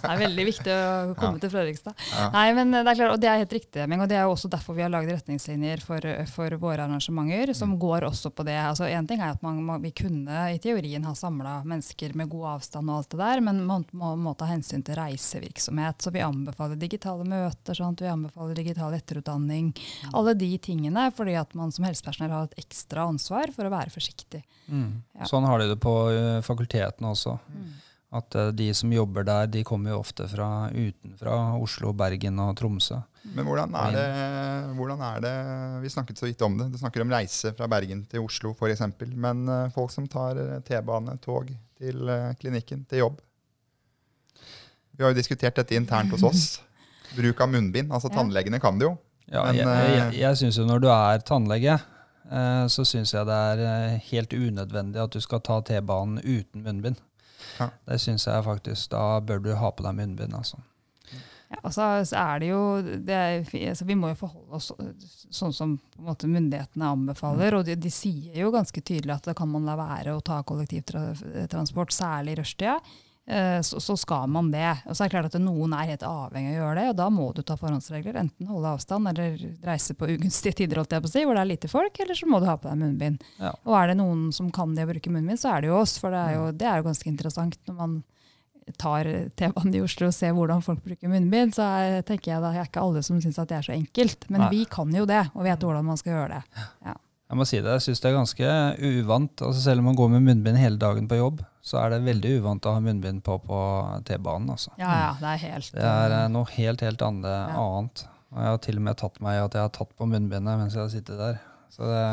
Det 0.04 0.10
er 0.10 0.20
veldig 0.24 0.46
viktig 0.48 0.74
å 0.74 1.14
komme 1.20 1.38
Ja. 1.38 1.42
til 1.44 1.52
Fredrikstad. 1.54 1.94
Ja. 2.18 2.26
Nei, 2.34 2.48
men 2.58 2.72
det 2.74 2.82
er 2.82 2.98
klart, 2.98 3.14
og 3.14 3.22
det 3.22 3.30
er 3.30 3.38
helt 3.44 3.54
riktig, 3.54 3.86
og 3.86 4.08
det 4.10 4.18
er 4.18 4.24
jo 4.26 4.34
også 4.34 4.50
derfor 4.52 4.76
vi 4.78 4.82
har 4.84 4.90
laget 4.92 5.14
retningslinjer 5.20 5.84
for, 5.86 6.08
for 6.34 6.58
våre 6.62 6.88
arrangementer, 6.88 7.54
Mm. 7.54 7.56
som 7.56 7.78
går 7.80 8.08
også 8.10 8.32
på 8.34 8.44
det. 8.48 8.58
Altså, 8.58 8.88
en 8.90 9.06
ting 9.08 9.22
er 9.22 9.30
at 9.36 9.42
man, 9.46 9.62
man, 9.64 9.82
vi 9.84 9.92
kunne 9.96 10.48
i 10.54 10.58
teorien 10.60 11.04
ha 11.06 11.14
samla 11.16 11.60
mennesker 11.64 12.16
med 12.18 12.30
god 12.32 12.56
avstand 12.58 12.90
og 12.90 12.98
alt 13.04 13.10
det 13.14 13.20
der, 13.22 13.42
men 13.46 13.62
man 13.70 13.86
må, 13.94 14.16
må 14.18 14.34
ta 14.38 14.46
hensyn 14.50 14.82
til 14.84 14.96
reisevirksomhet. 14.98 16.02
Så 16.02 16.12
vi 16.12 16.24
anbefaler 16.26 16.76
digitale 16.82 17.24
møter, 17.28 17.78
sånt, 17.78 18.02
vi 18.02 18.10
anbefaler 18.12 18.56
digital 18.58 18.94
etterutdanning. 18.98 19.72
Alle 20.14 20.34
de 20.34 20.52
tingene, 20.58 21.08
fordi 21.16 21.38
at 21.40 21.54
man 21.56 21.72
som 21.72 21.83
helsepersonell 21.88 22.34
har 22.34 22.50
et 22.50 22.60
ekstra 22.66 23.08
ansvar 23.12 23.54
for 23.56 23.68
å 23.68 23.74
være 23.74 23.94
forsiktig. 23.94 24.44
Mm. 24.68 25.02
Ja. 25.20 25.30
Sånn 25.30 25.48
har 25.48 25.62
de 25.62 25.72
det 25.74 25.80
på 25.84 25.94
uh, 26.12 26.42
fakultetene 26.46 27.14
også. 27.14 27.38
At 28.14 28.38
uh, 28.38 28.52
de 28.56 28.70
som 28.78 28.92
jobber 28.94 29.26
der, 29.28 29.50
de 29.52 29.64
kommer 29.68 29.94
jo 29.94 30.02
ofte 30.04 30.28
fra 30.30 30.70
utenfra 30.74 31.40
Oslo, 31.62 31.96
Bergen 31.98 32.40
og 32.44 32.56
Tromsø. 32.60 33.02
Men 33.32 33.48
hvordan 33.48 33.76
er, 33.80 33.94
det, 33.96 34.08
hvordan 34.76 35.02
er 35.08 35.22
det 35.24 35.36
Vi 35.86 35.92
snakket 35.94 36.20
så 36.20 36.28
vidt 36.28 36.42
om 36.44 36.58
det. 36.60 36.68
Du 36.74 36.80
snakker 36.82 37.06
om 37.06 37.14
reise 37.14 37.54
fra 37.56 37.70
Bergen 37.72 38.04
til 38.12 38.26
Oslo 38.26 38.52
f.eks. 38.52 38.84
Men 39.16 39.46
eh, 39.48 39.70
folk 39.76 39.94
som 39.94 40.10
tar 40.12 40.40
eh, 40.42 40.60
T-bane, 40.68 41.16
tog 41.24 41.54
til 41.80 42.12
eh, 42.12 42.34
klinikken, 42.42 42.84
til 42.90 43.06
jobb. 43.06 43.22
Vi 44.94 45.06
har 45.06 45.14
jo 45.14 45.18
diskutert 45.18 45.56
dette 45.58 45.78
internt 45.80 46.12
hos 46.14 46.26
oss. 46.28 46.44
Bruk 47.18 47.40
av 47.42 47.54
munnbind. 47.54 47.94
Altså 47.96 48.12
Ja. 48.12 48.18
Tannlegene 48.20 48.60
kan 48.62 48.82
det 48.82 48.90
jo. 48.90 48.98
Ja, 49.34 49.48
Men, 49.48 49.58
jeg 49.58 49.68
eh, 49.68 49.96
jeg, 49.98 50.20
jeg 50.22 50.40
syns 50.44 50.60
jo 50.62 50.68
når 50.70 50.84
du 50.84 50.90
er 50.94 51.24
tannlege, 51.26 51.78
eh, 52.30 52.66
så 52.70 52.86
syns 52.86 53.16
jeg 53.16 53.26
det 53.30 53.40
er 53.54 53.64
eh, 53.66 53.96
helt 54.12 54.36
unødvendig 54.36 55.02
at 55.02 55.16
du 55.16 55.24
skal 55.24 55.42
ta 55.46 55.60
T-banen 55.66 56.22
uten 56.22 56.66
munnbind. 56.66 57.02
Ja. 57.58 57.72
Det 57.90 57.98
syns 58.02 58.28
jeg 58.30 58.46
faktisk. 58.46 58.92
Da 58.94 59.18
bør 59.26 59.42
du 59.42 59.56
ha 59.58 59.74
på 59.74 59.86
deg 59.86 59.98
munnbind, 59.98 60.38
altså. 60.38 60.62
Ja, 61.54 61.60
altså, 61.62 61.82
så, 61.82 62.06
så 62.10 62.22
er 62.22 62.40
det 62.42 62.48
jo 62.50 62.62
det 62.82 63.14
er, 63.14 63.44
altså 63.70 63.86
Vi 63.86 63.98
må 63.98 64.10
jo 64.10 64.18
forholde 64.24 64.58
oss 64.58 64.72
sånn 65.30 65.54
som 65.54 65.76
på 65.78 66.02
en 66.02 66.08
måte 66.08 66.30
myndighetene 66.30 66.94
anbefaler. 66.94 67.58
Og 67.58 67.66
de, 67.68 67.78
de 67.78 67.92
sier 67.94 68.38
jo 68.46 68.54
ganske 68.54 68.82
tydelig 68.86 69.18
at 69.18 69.32
da 69.32 69.36
kan 69.38 69.50
man 69.50 69.66
la 69.70 69.78
være 69.78 70.14
å 70.14 70.22
ta 70.26 70.44
kollektivtransport, 70.46 71.94
særlig 71.94 72.38
i 72.38 72.40
rushtida. 72.42 72.78
Eh, 73.26 73.62
Så, 73.64 73.80
så 73.80 73.96
skal 73.96 74.28
man 74.28 74.52
det. 74.52 74.68
Og 74.86 74.96
så 74.96 75.04
er 75.06 75.08
det 75.08 75.14
klart 75.16 75.36
at 75.36 75.40
noen 75.42 75.72
er 75.78 75.94
helt 75.94 76.02
avhengig 76.04 76.50
av 76.52 76.56
å 76.56 76.60
gjøre 76.60 76.80
det, 76.82 76.88
og 76.92 76.96
da 77.00 77.06
må 77.10 77.28
du 77.34 77.42
ta 77.42 77.56
forhåndsregler. 77.56 78.18
Enten 78.20 78.50
holde 78.52 78.74
avstand 78.76 79.08
eller 79.14 79.38
reise 79.64 79.96
på 79.96 80.10
ugunstige 80.12 80.58
tider, 80.60 80.82
holdt 80.82 80.92
jeg 80.92 81.06
på 81.06 81.08
å 81.08 81.14
si, 81.14 81.24
hvor 81.24 81.38
det 81.40 81.44
er 81.46 81.52
lite 81.54 81.70
folk, 81.72 82.00
eller 82.04 82.20
så 82.20 82.28
må 82.28 82.42
du 82.44 82.50
ha 82.50 82.58
på 82.60 82.68
deg 82.68 82.82
munnbind. 82.82 83.24
Ja. 83.40 83.54
Og 83.64 83.78
er 83.80 83.94
det 83.94 83.96
noen 84.02 84.26
som 84.36 84.50
kan 84.52 84.76
det 84.76 84.84
å 84.84 84.92
bruke 84.92 85.14
munnbind, 85.14 85.40
så 85.40 85.54
er 85.56 85.64
det 85.64 85.72
jo 85.72 85.78
oss. 85.80 85.96
For 86.04 86.12
det 86.12 86.20
er 86.20 86.36
jo, 86.36 86.50
det 86.52 86.68
er 86.68 86.82
jo 86.82 86.88
ganske 86.90 87.10
interessant 87.14 87.56
når 87.70 87.80
man 87.80 87.96
tar 88.80 89.08
T-banen 89.40 89.74
i 89.76 89.82
Oslo 89.84 90.08
og 90.08 90.14
ser 90.16 90.36
hvordan 90.36 90.62
folk 90.64 90.84
bruker 90.84 91.12
munnbind, 91.12 91.56
så 91.56 91.66
er, 91.80 91.98
tenker 92.08 92.32
jeg 92.34 92.44
da 92.44 92.52
er 92.56 92.68
ikke 92.68 92.84
alle 92.84 93.02
som 93.04 93.20
syns 93.24 93.40
at 93.40 93.50
det 93.52 93.58
er 93.58 93.66
så 93.68 93.74
enkelt. 93.76 94.28
Men 94.32 94.46
Nei. 94.46 94.52
vi 94.54 94.62
kan 94.72 94.92
jo 94.96 95.08
det, 95.08 95.24
og 95.36 95.48
vet 95.48 95.64
hvordan 95.64 95.88
man 95.88 96.00
skal 96.00 96.16
gjøre 96.18 96.38
det. 96.38 96.62
Jeg 96.92 97.40
må 97.40 97.48
si 97.48 97.60
det, 97.64 97.72
jeg 97.80 97.88
syns 97.88 98.04
det 98.04 98.12
er 98.12 98.20
ganske 98.20 98.54
uvant. 99.00 99.42
Altså 99.48 99.64
selv 99.64 99.80
om 99.84 99.88
man 99.92 99.98
går 100.00 100.12
med 100.16 100.28
munnbind 100.28 100.60
hele 100.60 100.80
dagen 100.80 101.08
på 101.12 101.20
jobb, 101.20 101.42
så 101.64 101.80
er 101.80 101.94
det 101.94 102.02
veldig 102.04 102.32
uvant 102.42 102.66
å 102.68 102.74
ha 102.76 102.82
munnbind 102.84 103.22
på 103.24 103.38
på 103.48 103.60
T-banen. 104.06 104.50
altså. 104.52 104.74
Ja, 104.82 104.92
ja, 105.00 105.12
det 105.22 105.30
er 105.30 105.42
helt 105.48 105.70
Det 105.72 105.84
er 105.88 106.16
eh, 106.18 106.28
noe 106.34 106.50
helt, 106.58 106.82
helt 106.84 107.02
andre, 107.08 107.36
Ja. 107.54 107.62
annet. 107.64 108.06
Og 108.34 108.40
jeg 108.42 108.50
har 108.50 108.58
til 108.66 108.80
og 108.82 108.84
med 108.90 108.98
tatt 108.98 109.20
meg 109.22 109.36
i 109.38 109.44
at 109.46 109.54
jeg 109.54 109.62
har 109.62 109.70
tatt 109.78 109.92
på 109.96 110.08
munnbindet 110.10 110.58
mens 110.60 110.74
jeg 110.76 110.82
har 110.84 110.90
sittet 110.92 111.18
der. 111.22 111.40
Så 111.72 111.86
det, 111.88 112.04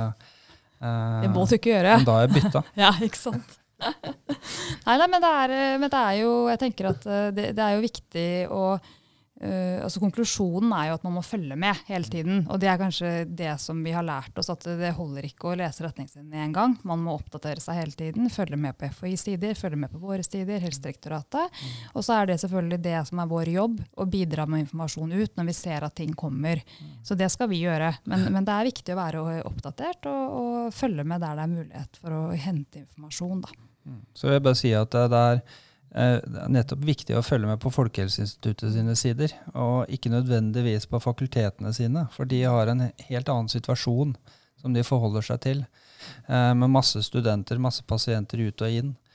eh, 0.85 1.21
Det 1.25 1.31
må 1.35 1.47
du 1.49 1.57
ikke 1.57 1.73
gjøre. 1.75 1.97
Men 1.97 2.05
da 2.07 2.13
har 2.19 2.27
jeg 2.29 2.35
bytta. 2.39 2.63
Ja, 2.85 2.93
ikke 3.01 3.17
sant. 3.21 3.57
nei, 4.87 4.97
nei, 5.01 5.07
men 5.09 5.21
det, 5.25 5.31
er, 5.43 5.51
eh, 5.57 5.77
men 5.81 5.89
det 5.89 6.01
er 6.05 6.17
jo 6.21 6.33
Jeg 6.51 6.59
tenker 6.61 6.91
at 6.91 7.07
eh, 7.09 7.31
det, 7.33 7.47
det 7.57 7.65
er 7.65 7.77
jo 7.79 7.85
viktig 7.87 8.27
å 8.53 8.65
eh, 9.41 9.81
altså 9.83 10.01
Konklusjonen 10.03 10.73
er 10.77 10.91
jo 10.91 10.97
at 10.99 11.05
man 11.07 11.15
må 11.17 11.23
følge 11.25 11.57
med 11.59 11.79
hele 11.89 12.09
tiden. 12.11 12.43
Og 12.51 12.61
det 12.63 12.71
er 12.71 12.81
kanskje 12.81 13.13
det 13.27 13.53
som 13.63 13.81
vi 13.85 13.95
har 13.95 14.07
lært 14.07 14.37
oss, 14.41 14.51
at 14.53 14.67
det 14.81 14.93
holder 14.97 15.27
ikke 15.29 15.51
å 15.51 15.57
lese 15.59 15.85
retningslinjene 15.87 16.45
én 16.47 16.55
gang. 16.57 16.77
Man 16.89 17.03
må 17.05 17.17
oppdatere 17.19 17.63
seg 17.63 17.81
hele 17.81 17.97
tiden. 17.97 18.29
Følge 18.33 18.59
med 18.61 18.79
på 18.79 18.91
FHI-sider, 18.99 19.57
følge 19.59 19.81
med 19.81 19.93
på 19.93 20.03
våre 20.03 20.27
sider, 20.27 20.61
Helsedirektoratet. 20.63 21.63
Og 21.95 22.07
så 22.07 22.19
er 22.19 22.31
det 22.31 22.41
selvfølgelig 22.45 22.81
det 22.85 22.99
som 23.11 23.23
er 23.23 23.31
vår 23.31 23.53
jobb, 23.55 23.81
å 23.97 24.09
bidra 24.11 24.47
med 24.51 24.67
informasjon 24.67 25.17
ut 25.17 25.41
når 25.41 25.51
vi 25.51 25.57
ser 25.57 25.87
at 25.87 25.97
ting 25.99 26.13
kommer. 26.19 26.63
Så 27.07 27.17
det 27.19 27.31
skal 27.33 27.51
vi 27.53 27.63
gjøre. 27.65 27.95
Men, 28.11 28.29
men 28.35 28.47
det 28.47 28.55
er 28.55 28.71
viktig 28.71 28.95
å 28.95 29.01
være 29.01 29.41
oppdatert 29.49 30.09
og, 30.11 30.37
og 30.41 30.77
følge 30.77 31.07
med 31.07 31.23
der 31.25 31.37
det 31.39 31.47
er 31.47 31.57
mulighet 31.57 32.01
for 32.01 32.17
å 32.17 32.23
hente 32.37 32.83
informasjon. 32.85 33.43
Da. 33.45 33.59
Så 34.15 34.29
vil 34.29 34.39
jeg 34.39 34.47
bare 34.47 34.59
si 34.59 34.73
at 34.77 34.95
det 34.95 35.25
er 35.33 35.43
det 35.91 36.43
er 36.45 36.53
nettopp 36.55 36.85
viktig 36.87 37.17
å 37.19 37.25
følge 37.27 37.49
med 37.51 37.59
på 37.63 37.73
Folkehelseinstituttet 37.75 38.77
sine 38.77 38.95
sider, 38.99 39.33
og 39.59 39.91
ikke 39.91 40.13
nødvendigvis 40.13 40.87
på 40.91 41.01
fakultetene 41.03 41.73
sine, 41.75 42.05
for 42.15 42.31
de 42.31 42.45
har 42.45 42.71
en 42.71 42.85
helt 43.09 43.33
annen 43.33 43.51
situasjon 43.51 44.15
som 44.61 44.77
de 44.77 44.85
forholder 44.87 45.25
seg 45.27 45.41
til, 45.43 45.65
eh, 46.29 46.53
med 46.55 46.71
masse 46.71 47.03
studenter, 47.03 47.59
masse 47.59 47.83
pasienter 47.83 48.39
ut 48.39 48.63
og 48.63 48.71
inn, 48.71 48.95
eh, 48.95 49.10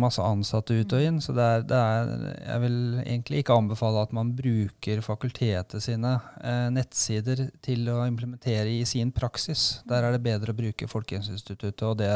masse 0.00 0.22
ansatte 0.24 0.74
ut 0.74 0.92
og 0.96 1.04
inn. 1.04 1.20
Så 1.22 1.34
det 1.36 1.44
er, 1.46 1.64
det 1.68 1.78
er, 1.78 2.12
jeg 2.42 2.62
vil 2.64 2.78
egentlig 3.04 3.42
ikke 3.42 3.56
anbefale 3.60 4.02
at 4.02 4.14
man 4.16 4.32
bruker 4.36 5.02
fakultetet 5.06 5.84
sine 5.84 6.16
eh, 6.42 6.66
nettsider 6.74 7.46
til 7.62 7.86
å 7.92 8.00
implementere 8.08 8.72
i 8.72 8.84
sin 8.88 9.12
praksis. 9.14 9.80
Der 9.88 10.06
er 10.06 10.16
det 10.16 10.24
bedre 10.26 10.54
å 10.54 10.58
bruke 10.58 10.90
Folkehelseinstituttet 10.90 11.86
og 11.86 11.98
det 12.02 12.12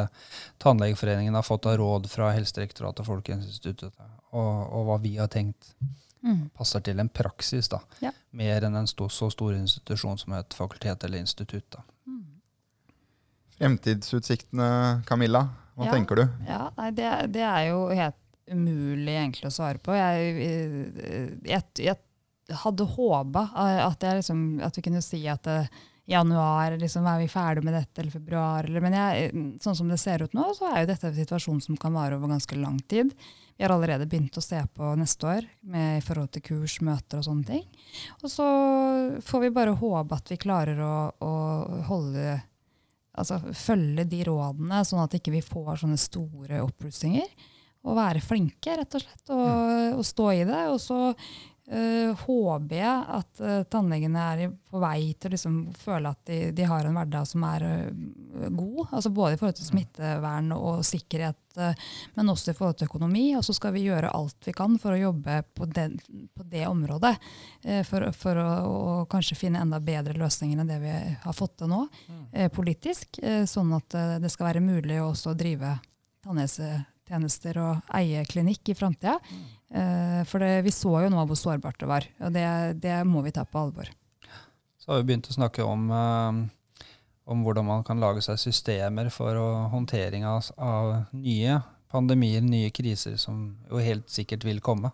Tannlegeforeningen 0.62 1.38
har 1.38 1.46
fått 1.46 1.68
av 1.70 1.78
råd 1.78 2.10
fra 2.10 2.32
Helsedirektoratet 2.34 3.04
og 3.04 3.12
Folkehelseinstituttet, 3.12 4.02
og, 4.34 4.52
og 4.74 4.88
hva 4.90 4.98
vi 5.02 5.16
har 5.20 5.30
tenkt 5.32 5.74
passer 6.56 6.80
til 6.84 7.00
en 7.02 7.10
praksis, 7.12 7.68
da. 7.68 7.82
Ja. 8.00 8.10
Mer 8.32 8.64
enn 8.64 8.78
en 8.78 8.88
stor, 8.88 9.10
så 9.12 9.28
stor 9.32 9.52
institusjon 9.56 10.16
som 10.20 10.32
et 10.38 10.56
fakultet 10.56 11.04
eller 11.04 11.20
institutt. 11.20 11.66
da. 11.76 11.84
Fremtidsutsiktene, 13.58 15.02
Camilla. 15.06 15.44
Hva 15.74 15.86
Ja. 15.88 15.92
tenker 15.96 16.16
du? 16.20 16.24
Ja, 16.48 16.70
nei, 16.76 16.90
det, 16.94 17.08
det 17.34 17.42
er 17.42 17.68
jo 17.70 17.88
helt 17.90 18.20
umulig 18.50 19.14
egentlig 19.16 19.48
å 19.48 19.54
svare 19.54 19.78
på. 19.80 19.94
Jeg, 19.96 21.40
jeg, 21.48 21.62
jeg 21.80 21.96
hadde 22.60 22.84
håpa 22.94 23.46
at, 23.88 24.04
liksom, 24.20 24.44
at 24.62 24.76
vi 24.76 24.82
kunne 24.84 25.00
si 25.02 25.22
at 25.32 25.46
eh, 25.48 25.68
i 26.04 26.12
januar 26.12 26.74
liksom, 26.76 27.06
er 27.08 27.22
vi 27.22 27.28
ferdig 27.32 27.62
med 27.64 27.72
dette, 27.78 28.02
eller 28.02 28.12
februar. 28.12 28.66
Eller, 28.68 28.82
men 28.84 28.92
jeg, 28.92 29.30
sånn 29.64 29.78
som 29.78 29.88
det 29.88 29.96
ser 30.02 30.20
ut 30.26 30.34
nå, 30.36 30.50
så 30.52 30.68
er 30.68 30.82
jo 30.82 30.90
dette 30.92 31.08
en 31.08 31.16
situasjon 31.16 31.62
som 31.64 31.78
kan 31.80 31.94
vare 31.96 32.18
over 32.18 32.28
ganske 32.34 32.58
lang 32.60 32.76
tid. 32.92 33.14
Vi 33.56 33.64
har 33.64 33.72
allerede 33.72 34.04
begynt 34.10 34.36
å 34.36 34.42
se 34.44 34.58
på 34.76 34.90
neste 35.00 35.24
år 35.30 35.46
med, 35.62 36.02
i 36.02 36.04
forhold 36.04 36.28
til 36.34 36.42
kurs, 36.44 36.74
møter 36.84 37.22
og 37.22 37.24
sånne 37.24 37.46
ting. 37.48 37.64
Og 38.20 38.28
så 38.28 38.44
får 39.24 39.44
vi 39.46 39.50
bare 39.56 39.76
håpe 39.80 40.18
at 40.18 40.28
vi 40.34 40.36
klarer 40.44 40.80
å, 40.84 40.94
å 41.24 41.32
holde 41.88 42.34
altså 43.14 43.40
følge 43.54 44.06
de 44.10 44.22
rådene, 44.28 44.82
sånn 44.86 45.04
at 45.04 45.16
ikke 45.18 45.34
vi 45.36 45.42
får 45.44 45.84
sånne 45.84 45.98
store 46.00 46.62
oppblussinger. 46.64 47.50
Og 47.84 47.98
være 47.98 48.22
flinke, 48.24 48.78
rett 48.78 48.96
og 48.96 49.02
slett, 49.02 49.26
og, 49.34 49.98
og 49.98 50.06
stå 50.08 50.30
i 50.32 50.44
det. 50.48 50.62
Og 50.72 50.78
så 50.80 51.00
eh, 51.12 52.22
håper 52.24 52.78
jeg 52.78 53.18
at 53.18 53.42
eh, 53.44 53.66
tannlegene 53.68 54.28
er 54.32 54.54
på 54.54 54.80
vei 54.80 55.12
til 55.12 55.30
å 55.30 55.34
liksom 55.34 55.58
føle 55.76 56.14
at 56.14 56.22
de, 56.30 56.38
de 56.56 56.68
har 56.70 56.88
en 56.88 56.96
hverdag 56.96 57.28
som 57.28 57.44
er 57.50 57.66
eh, 57.68 57.90
god. 58.50 58.86
altså 58.90 59.10
Både 59.14 59.34
i 59.34 59.38
forhold 59.40 59.56
til 59.58 59.66
smittevern 59.68 60.52
og 60.56 60.82
sikkerhet, 60.86 61.38
eh, 61.56 61.74
men 62.14 62.28
også 62.32 62.50
i 62.50 62.56
forhold 62.58 62.76
til 62.80 62.88
økonomi. 62.90 63.24
Og 63.38 63.44
så 63.46 63.54
skal 63.56 63.72
vi 63.76 63.84
gjøre 63.86 64.10
alt 64.14 64.48
vi 64.48 64.52
kan 64.56 64.78
for 64.82 64.92
å 64.96 65.00
jobbe 65.00 65.38
på, 65.54 65.66
den, 65.70 65.96
på 66.34 66.46
det 66.50 66.66
området. 66.68 67.14
eh, 67.64 67.82
For, 67.86 68.10
for 68.12 68.40
å, 68.42 68.50
å 68.74 69.06
kanskje 69.10 69.38
finne 69.38 69.62
enda 69.64 69.80
bedre 69.80 70.16
løsninger 70.18 70.60
enn 70.60 70.70
det 70.70 70.80
vi 70.82 70.94
har 71.24 71.36
fått 71.36 71.58
til 71.62 71.70
nå 71.72 71.82
eh, 72.32 72.50
politisk. 72.52 73.20
Sånn 73.46 73.72
at 73.76 73.94
det 74.20 74.30
skal 74.32 74.50
være 74.52 74.64
mulig 74.64 75.00
å 75.02 75.10
også 75.12 75.34
drive 75.38 75.76
tannhelsetjenester 76.24 77.58
og 77.62 77.92
eie 77.96 78.24
klinikk 78.28 78.68
i 78.72 78.76
framtida. 78.78 79.18
Eh, 79.74 80.22
For 80.28 80.38
det, 80.42 80.62
vi 80.64 80.72
så 80.72 80.92
jo 81.04 81.10
nå 81.12 81.24
hvor 81.26 81.38
sårbart 81.38 81.80
det 81.80 81.88
var, 81.90 82.06
og 82.20 82.32
det, 82.34 82.46
det 82.82 83.00
må 83.08 83.22
vi 83.26 83.32
ta 83.34 83.44
på 83.44 83.58
alvor. 83.60 83.90
Så 84.78 84.92
har 84.92 85.00
vi 85.00 85.08
begynt 85.12 85.28
å 85.30 85.36
snakke 85.36 85.64
om, 85.64 85.88
om 87.24 87.44
hvordan 87.44 87.64
man 87.64 87.84
kan 87.86 88.00
lage 88.02 88.22
seg 88.24 88.40
systemer 88.40 89.08
for 89.12 89.38
håndtering 89.72 90.26
av, 90.28 90.50
av 90.60 90.90
nye 91.16 91.60
pandemier, 91.92 92.42
nye 92.44 92.72
kriser, 92.74 93.16
som 93.16 93.54
jo 93.70 93.80
helt 93.80 94.10
sikkert 94.10 94.44
vil 94.44 94.60
komme. 94.64 94.90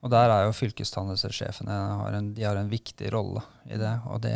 Og 0.00 0.12
der 0.12 0.32
er 0.32 0.46
jo 0.46 0.56
fylkestannhelsesjefene 0.56 1.76
har 2.00 2.16
en, 2.16 2.32
de 2.36 2.44
har 2.46 2.56
en 2.56 2.70
viktig 2.70 3.10
rolle 3.12 3.42
i 3.68 3.76
det. 3.80 3.92
Og 4.08 4.22
det, 4.24 4.34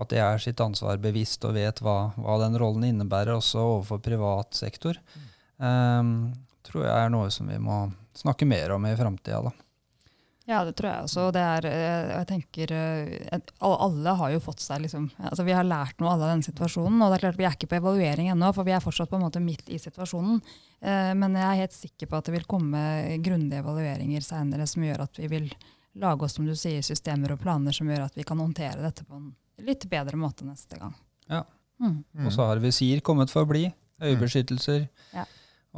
at 0.00 0.10
de 0.10 0.18
er 0.18 0.42
sitt 0.42 0.60
ansvar 0.64 0.98
bevisst 1.02 1.44
og 1.46 1.54
vet 1.54 1.82
hva, 1.84 1.98
hva 2.18 2.38
den 2.42 2.58
rollen 2.58 2.88
innebærer, 2.88 3.36
også 3.36 3.62
overfor 3.62 4.02
privat 4.02 4.58
sektor, 4.58 4.98
eh, 5.62 6.14
tror 6.66 6.86
jeg 6.86 6.96
er 6.96 7.12
noe 7.14 7.30
som 7.34 7.50
vi 7.50 7.60
må 7.62 7.84
snakke 8.16 8.48
mer 8.48 8.74
om 8.74 8.88
i 8.90 8.96
framtida. 8.98 9.52
Ja, 10.50 10.64
det 10.66 10.72
tror 10.78 10.88
jeg 10.90 11.06
også. 11.06 11.24
Det 11.36 11.42
er, 11.46 11.66
eh, 11.70 12.08
jeg 12.16 12.26
tenker, 12.26 12.72
eh, 12.74 13.40
alle- 13.62 14.14
har 14.18 14.30
jo 14.34 14.40
fått 14.42 14.58
seg 14.64 14.80
liksom, 14.82 15.04
altså 15.20 15.44
Vi 15.46 15.52
har 15.54 15.62
lært 15.64 16.00
noe 16.00 16.10
alle 16.10 16.26
av 16.26 16.32
denne 16.34 16.42
situasjonen. 16.48 17.00
og 17.02 17.12
det 17.12 17.18
er 17.20 17.24
klart 17.28 17.36
Vi 17.38 17.44
er 17.46 17.54
ikke 17.54 17.68
på 17.70 17.78
evaluering 17.78 18.30
ennå, 18.32 18.52
for 18.54 18.64
vi 18.66 18.72
er 18.72 18.80
fortsatt 18.82 19.08
på 19.12 19.14
en 19.20 19.22
måte 19.22 19.40
midt 19.42 19.68
i 19.70 19.78
situasjonen. 19.78 20.40
Eh, 20.82 21.14
Men 21.14 21.34
jeg 21.34 21.42
er 21.44 21.60
helt 21.60 21.76
sikker 21.76 22.06
på 22.08 22.18
at 22.18 22.24
det 22.24 22.34
vil 22.34 22.48
komme 22.50 23.22
grundige 23.22 23.62
evalueringer 23.62 24.20
senere 24.26 24.66
som 24.66 24.82
gjør 24.82 25.00
at 25.06 25.16
vi 25.16 25.28
vil 25.28 25.50
lage 25.96 26.22
oss 26.22 26.34
som 26.34 26.46
du 26.46 26.52
sier, 26.54 26.80
systemer 26.82 27.30
og 27.32 27.40
planer 27.40 27.72
som 27.72 27.86
gjør 27.86 28.04
at 28.06 28.14
vi 28.16 28.22
kan 28.24 28.38
håndtere 28.38 28.80
dette 28.82 29.04
på 29.04 29.14
en 29.16 29.34
litt 29.64 29.88
bedre 29.88 30.16
måte 30.18 30.42
neste 30.44 30.78
gang. 30.78 30.94
Ja. 31.28 31.44
Mm. 31.80 32.04
Og 32.26 32.32
så 32.32 32.46
har 32.46 32.56
visir 32.58 33.00
kommet 33.02 33.30
for 33.30 33.44
å 33.44 33.48
bli. 33.48 33.72
Øyebeskyttelser. 34.00 34.88
Ja. 35.14 35.24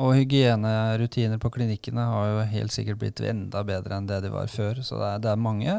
Og 0.00 0.14
hygienerutiner 0.16 1.40
på 1.40 1.50
klinikkene 1.52 2.04
har 2.08 2.28
jo 2.30 2.44
helt 2.48 2.72
sikkert 2.72 3.00
blitt 3.02 3.20
enda 3.28 3.60
bedre 3.66 3.98
enn 3.98 4.08
det 4.08 4.22
de 4.24 4.30
var 4.32 4.48
før. 4.48 4.80
Så 4.80 4.96
det 5.00 5.08
er, 5.08 5.22
det 5.24 5.32
er 5.32 5.42
mange 5.48 5.74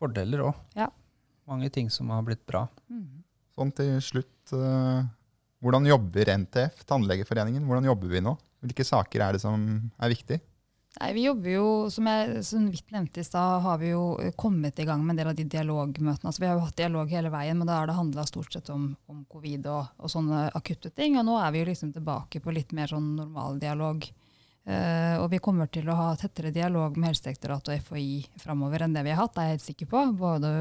fordeler 0.00 0.44
òg. 0.50 0.58
Ja. 0.76 0.90
Mange 1.48 1.70
ting 1.72 1.88
som 1.92 2.12
har 2.12 2.24
blitt 2.26 2.44
bra. 2.48 2.66
Mm. 2.92 3.22
Sånn 3.56 3.72
til 3.76 3.94
slutt, 4.04 4.52
eh, 4.56 5.06
hvordan 5.64 5.88
jobber 5.88 6.32
NTF, 6.42 6.84
Tannlegeforeningen? 6.88 7.64
Hvordan 7.68 7.88
jobber 7.88 8.12
vi 8.12 8.24
nå? 8.24 8.34
Hvilke 8.64 8.84
saker 8.84 9.24
er 9.24 9.36
det 9.36 9.44
som 9.44 9.64
er 9.96 10.12
viktig? 10.12 10.40
Nei, 11.00 11.10
vi 11.16 11.24
jobber 11.24 11.50
jo, 11.50 11.68
Som 11.90 12.06
jeg 12.06 12.42
som 12.46 12.66
vidt 12.70 12.92
nevnte 12.94 13.22
i 13.22 13.26
stad, 13.26 13.62
har 13.64 13.78
vi 13.82 13.90
jo 13.90 14.14
eh, 14.22 14.34
kommet 14.38 14.78
i 14.78 14.86
gang 14.86 15.02
med 15.02 15.14
en 15.14 15.22
del 15.22 15.30
av 15.32 15.38
de 15.38 15.46
dialogmøtene. 15.56 16.28
Altså, 16.30 16.42
vi 16.42 16.48
har 16.48 16.58
jo 16.58 16.66
hatt 16.66 16.78
dialog 16.78 17.10
hele 17.10 17.32
veien, 17.34 17.58
men 17.58 17.70
da 17.70 17.80
har 17.80 17.90
det 17.90 17.96
handla 17.98 18.26
stort 18.28 18.54
sett 18.54 18.70
om, 18.70 18.92
om 19.10 19.24
covid 19.30 19.66
og, 19.72 19.88
og 19.98 20.12
sånne 20.12 20.46
akutte 20.54 20.92
ting. 20.94 21.18
Og 21.18 21.26
nå 21.26 21.38
er 21.40 21.54
vi 21.54 21.64
jo 21.64 21.70
liksom 21.72 21.90
tilbake 21.94 22.42
på 22.44 22.54
litt 22.54 22.70
mer 22.76 22.94
sånn 22.94 23.16
normal 23.18 23.58
dialog. 23.62 24.06
Eh, 24.64 25.16
og 25.18 25.26
vi 25.32 25.40
kommer 25.44 25.68
til 25.68 25.90
å 25.92 25.96
ha 25.98 26.04
tettere 26.16 26.54
dialog 26.54 26.94
med 26.96 27.10
Helsedirektoratet 27.10 27.74
og 27.74 27.88
FHI 27.90 28.38
framover 28.40 28.86
enn 28.86 28.94
det 28.94 29.02
vi 29.04 29.12
har 29.12 29.20
hatt, 29.20 29.36
er 29.36 29.50
jeg 29.50 29.58
helt 29.58 29.66
sikker 29.66 29.90
på. 29.90 30.04
Både, 30.20 30.52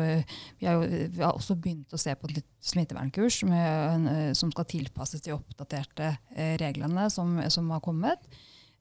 vi, 0.58 0.66
har 0.66 0.82
jo, 0.82 0.90
vi 1.14 1.22
har 1.22 1.38
også 1.38 1.56
begynt 1.62 1.94
å 1.94 2.02
se 2.02 2.18
på 2.18 2.32
et 2.32 2.42
nytt 2.42 2.50
smittevernkurs 2.74 3.44
med, 3.48 4.10
eh, 4.10 4.34
som 4.40 4.50
skal 4.52 4.68
tilpasses 4.74 5.22
de 5.24 5.38
oppdaterte 5.38 6.16
reglene 6.60 7.06
som, 7.14 7.38
som 7.54 7.70
har 7.70 7.86
kommet. 7.86 8.34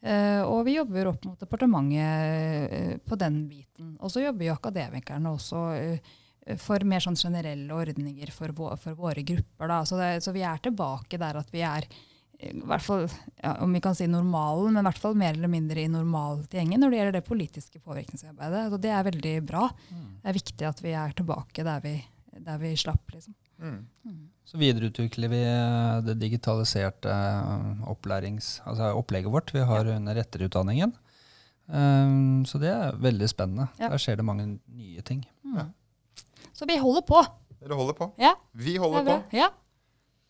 Eh, 0.02 0.42
og 0.42 0.64
vi 0.66 0.74
jobber 0.74 1.12
opp 1.12 1.26
mot 1.28 1.38
departementet 1.38 2.72
eh, 2.74 2.94
på 3.06 3.18
den 3.18 3.44
biten. 3.50 3.94
Og 4.02 4.10
så 4.10 4.24
jobber 4.24 4.48
jo 4.48 4.56
akademikerne 4.56 5.30
også 5.30 5.60
eh, 5.78 6.14
for 6.58 6.82
mer 6.88 7.04
sånn 7.04 7.18
generelle 7.18 7.70
ordninger 7.70 8.32
for, 8.34 8.50
vå 8.56 8.72
for 8.82 8.98
våre 8.98 9.22
grupper. 9.22 9.70
Da. 9.70 9.82
Så, 9.86 10.00
det, 10.00 10.16
så 10.26 10.34
vi 10.34 10.42
er 10.46 10.58
tilbake 10.64 11.20
der 11.22 11.38
at 11.38 11.54
vi 11.54 11.62
er 11.66 11.86
i 12.42 12.50
hvert 12.66 12.82
fall, 12.82 13.04
ja, 13.38 13.52
om 13.62 13.70
vi 13.70 13.78
kan 13.84 13.94
si 13.94 14.08
normalen, 14.10 14.72
men 14.72 14.82
i 14.82 14.88
hvert 14.88 14.98
fall 14.98 15.14
mer 15.14 15.36
eller 15.36 15.50
mindre 15.52 15.84
i 15.84 15.90
normalgjengen 15.90 16.82
når 16.82 16.90
det 16.90 16.98
gjelder 16.98 17.14
det 17.14 17.28
politiske 17.28 17.78
påvirkningsarbeidet. 17.78 18.64
Og 18.74 18.82
det 18.82 18.90
er 18.90 19.06
veldig 19.06 19.34
bra. 19.46 19.68
Det 19.86 20.32
er 20.32 20.38
viktig 20.40 20.66
at 20.66 20.82
vi 20.82 20.96
er 20.98 21.14
tilbake 21.14 21.62
der 21.62 21.84
vi, 21.84 21.94
der 22.42 22.58
vi 22.58 22.74
slapp. 22.82 23.14
Liksom. 23.14 23.36
Så 24.48 24.58
videreutvikler 24.60 25.30
vi 25.32 25.40
eh, 25.46 26.00
det 26.06 26.18
digitaliserte 26.20 27.12
eh, 27.12 27.84
opplærings, 27.88 28.56
altså 28.68 28.90
opplegget 28.98 29.32
vårt 29.32 29.52
vi 29.54 29.62
har 29.66 29.88
under 29.94 30.18
etterutdanningen. 30.22 30.94
Um, 31.72 32.42
så 32.44 32.58
det 32.60 32.72
er 32.72 32.96
veldig 33.00 33.28
spennende. 33.30 33.68
Ja. 33.78 33.88
Der 33.92 34.00
skjer 34.02 34.18
det 34.18 34.26
mange 34.26 34.48
nye 34.66 35.04
ting. 35.06 35.22
Så 36.52 36.66
vi 36.68 36.76
holder 36.76 37.04
på. 37.06 37.22
Dere 37.62 37.78
holder 37.78 37.96
på. 37.96 38.10
Ja, 38.20 38.34
Vi 38.52 38.74
er 38.74 38.82
holder 38.82 39.06
på. 39.06 39.18
Ja. 39.36 39.48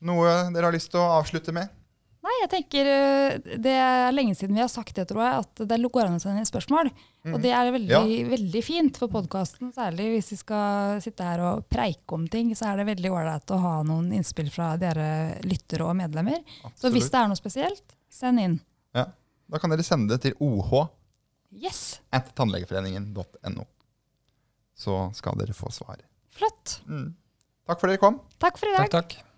Noe 0.04 0.28
dere 0.52 0.68
har 0.68 0.74
lyst 0.74 0.92
til 0.92 1.00
å 1.00 1.08
avslutte 1.16 1.54
med? 1.56 1.72
Nei, 2.22 2.32
jeg 2.44 2.50
tenker 2.52 2.86
øh, 2.86 3.56
Det 3.64 3.72
er 3.74 4.12
lenge 4.14 4.36
siden 4.38 4.54
vi 4.54 4.62
har 4.62 4.70
sagt 4.70 4.94
det, 4.94 5.08
tror 5.10 5.24
jeg, 5.24 5.40
at 5.42 5.62
det 5.72 5.78
går 5.82 6.06
an 6.06 6.20
å 6.20 6.22
sende 6.22 6.42
inn 6.42 6.46
spørsmål. 6.46 6.90
Og 7.32 7.38
det 7.42 7.50
er 7.54 7.70
veldig, 7.74 7.90
Ja. 7.90 8.02
veldig 8.30 8.62
fint 8.62 8.98
for 8.98 9.10
podkasten, 9.10 9.72
særlig 9.74 10.06
hvis 10.12 10.30
vi 10.34 10.38
skal 10.38 11.00
sitte 11.02 11.26
her 11.26 11.42
og 11.48 11.64
preike 11.70 12.14
om 12.14 12.28
ting. 12.30 12.52
Så 12.58 12.68
er 12.70 12.78
det 12.78 12.86
veldig 12.92 13.10
ålreit 13.10 13.50
å 13.54 13.58
ha 13.62 13.74
noen 13.86 14.12
innspill 14.14 14.50
fra 14.54 14.76
dere 14.78 15.40
lyttere 15.46 15.86
og 15.86 15.98
medlemmer. 15.98 16.44
Så 16.78 16.92
hvis 16.94 17.10
det 17.10 17.18
er 17.24 17.32
noe 17.32 17.38
spesielt, 17.40 17.96
send 18.12 18.42
inn. 18.42 18.60
Ja. 18.94 19.08
Da 19.50 19.58
kan 19.58 19.74
dere 19.74 19.82
sende 19.86 20.14
det 20.14 20.22
til 20.28 20.38
oh 20.40 20.86
Yes! 21.52 22.00
at 22.12 22.30
tannlegeforeningen.no. 22.38 23.66
Så 24.78 25.10
skal 25.14 25.36
dere 25.36 25.52
få 25.52 25.70
svar. 25.74 25.98
Flott. 26.32 26.78
Mm. 26.88 27.10
Takk 27.68 27.82
for 27.82 27.90
dere 27.90 28.00
kom. 28.00 28.22
Takk 28.40 28.58
for 28.58 28.70
i 28.70 28.76
dag. 28.78 28.88
Takk, 28.90 29.10
takk. 29.12 29.31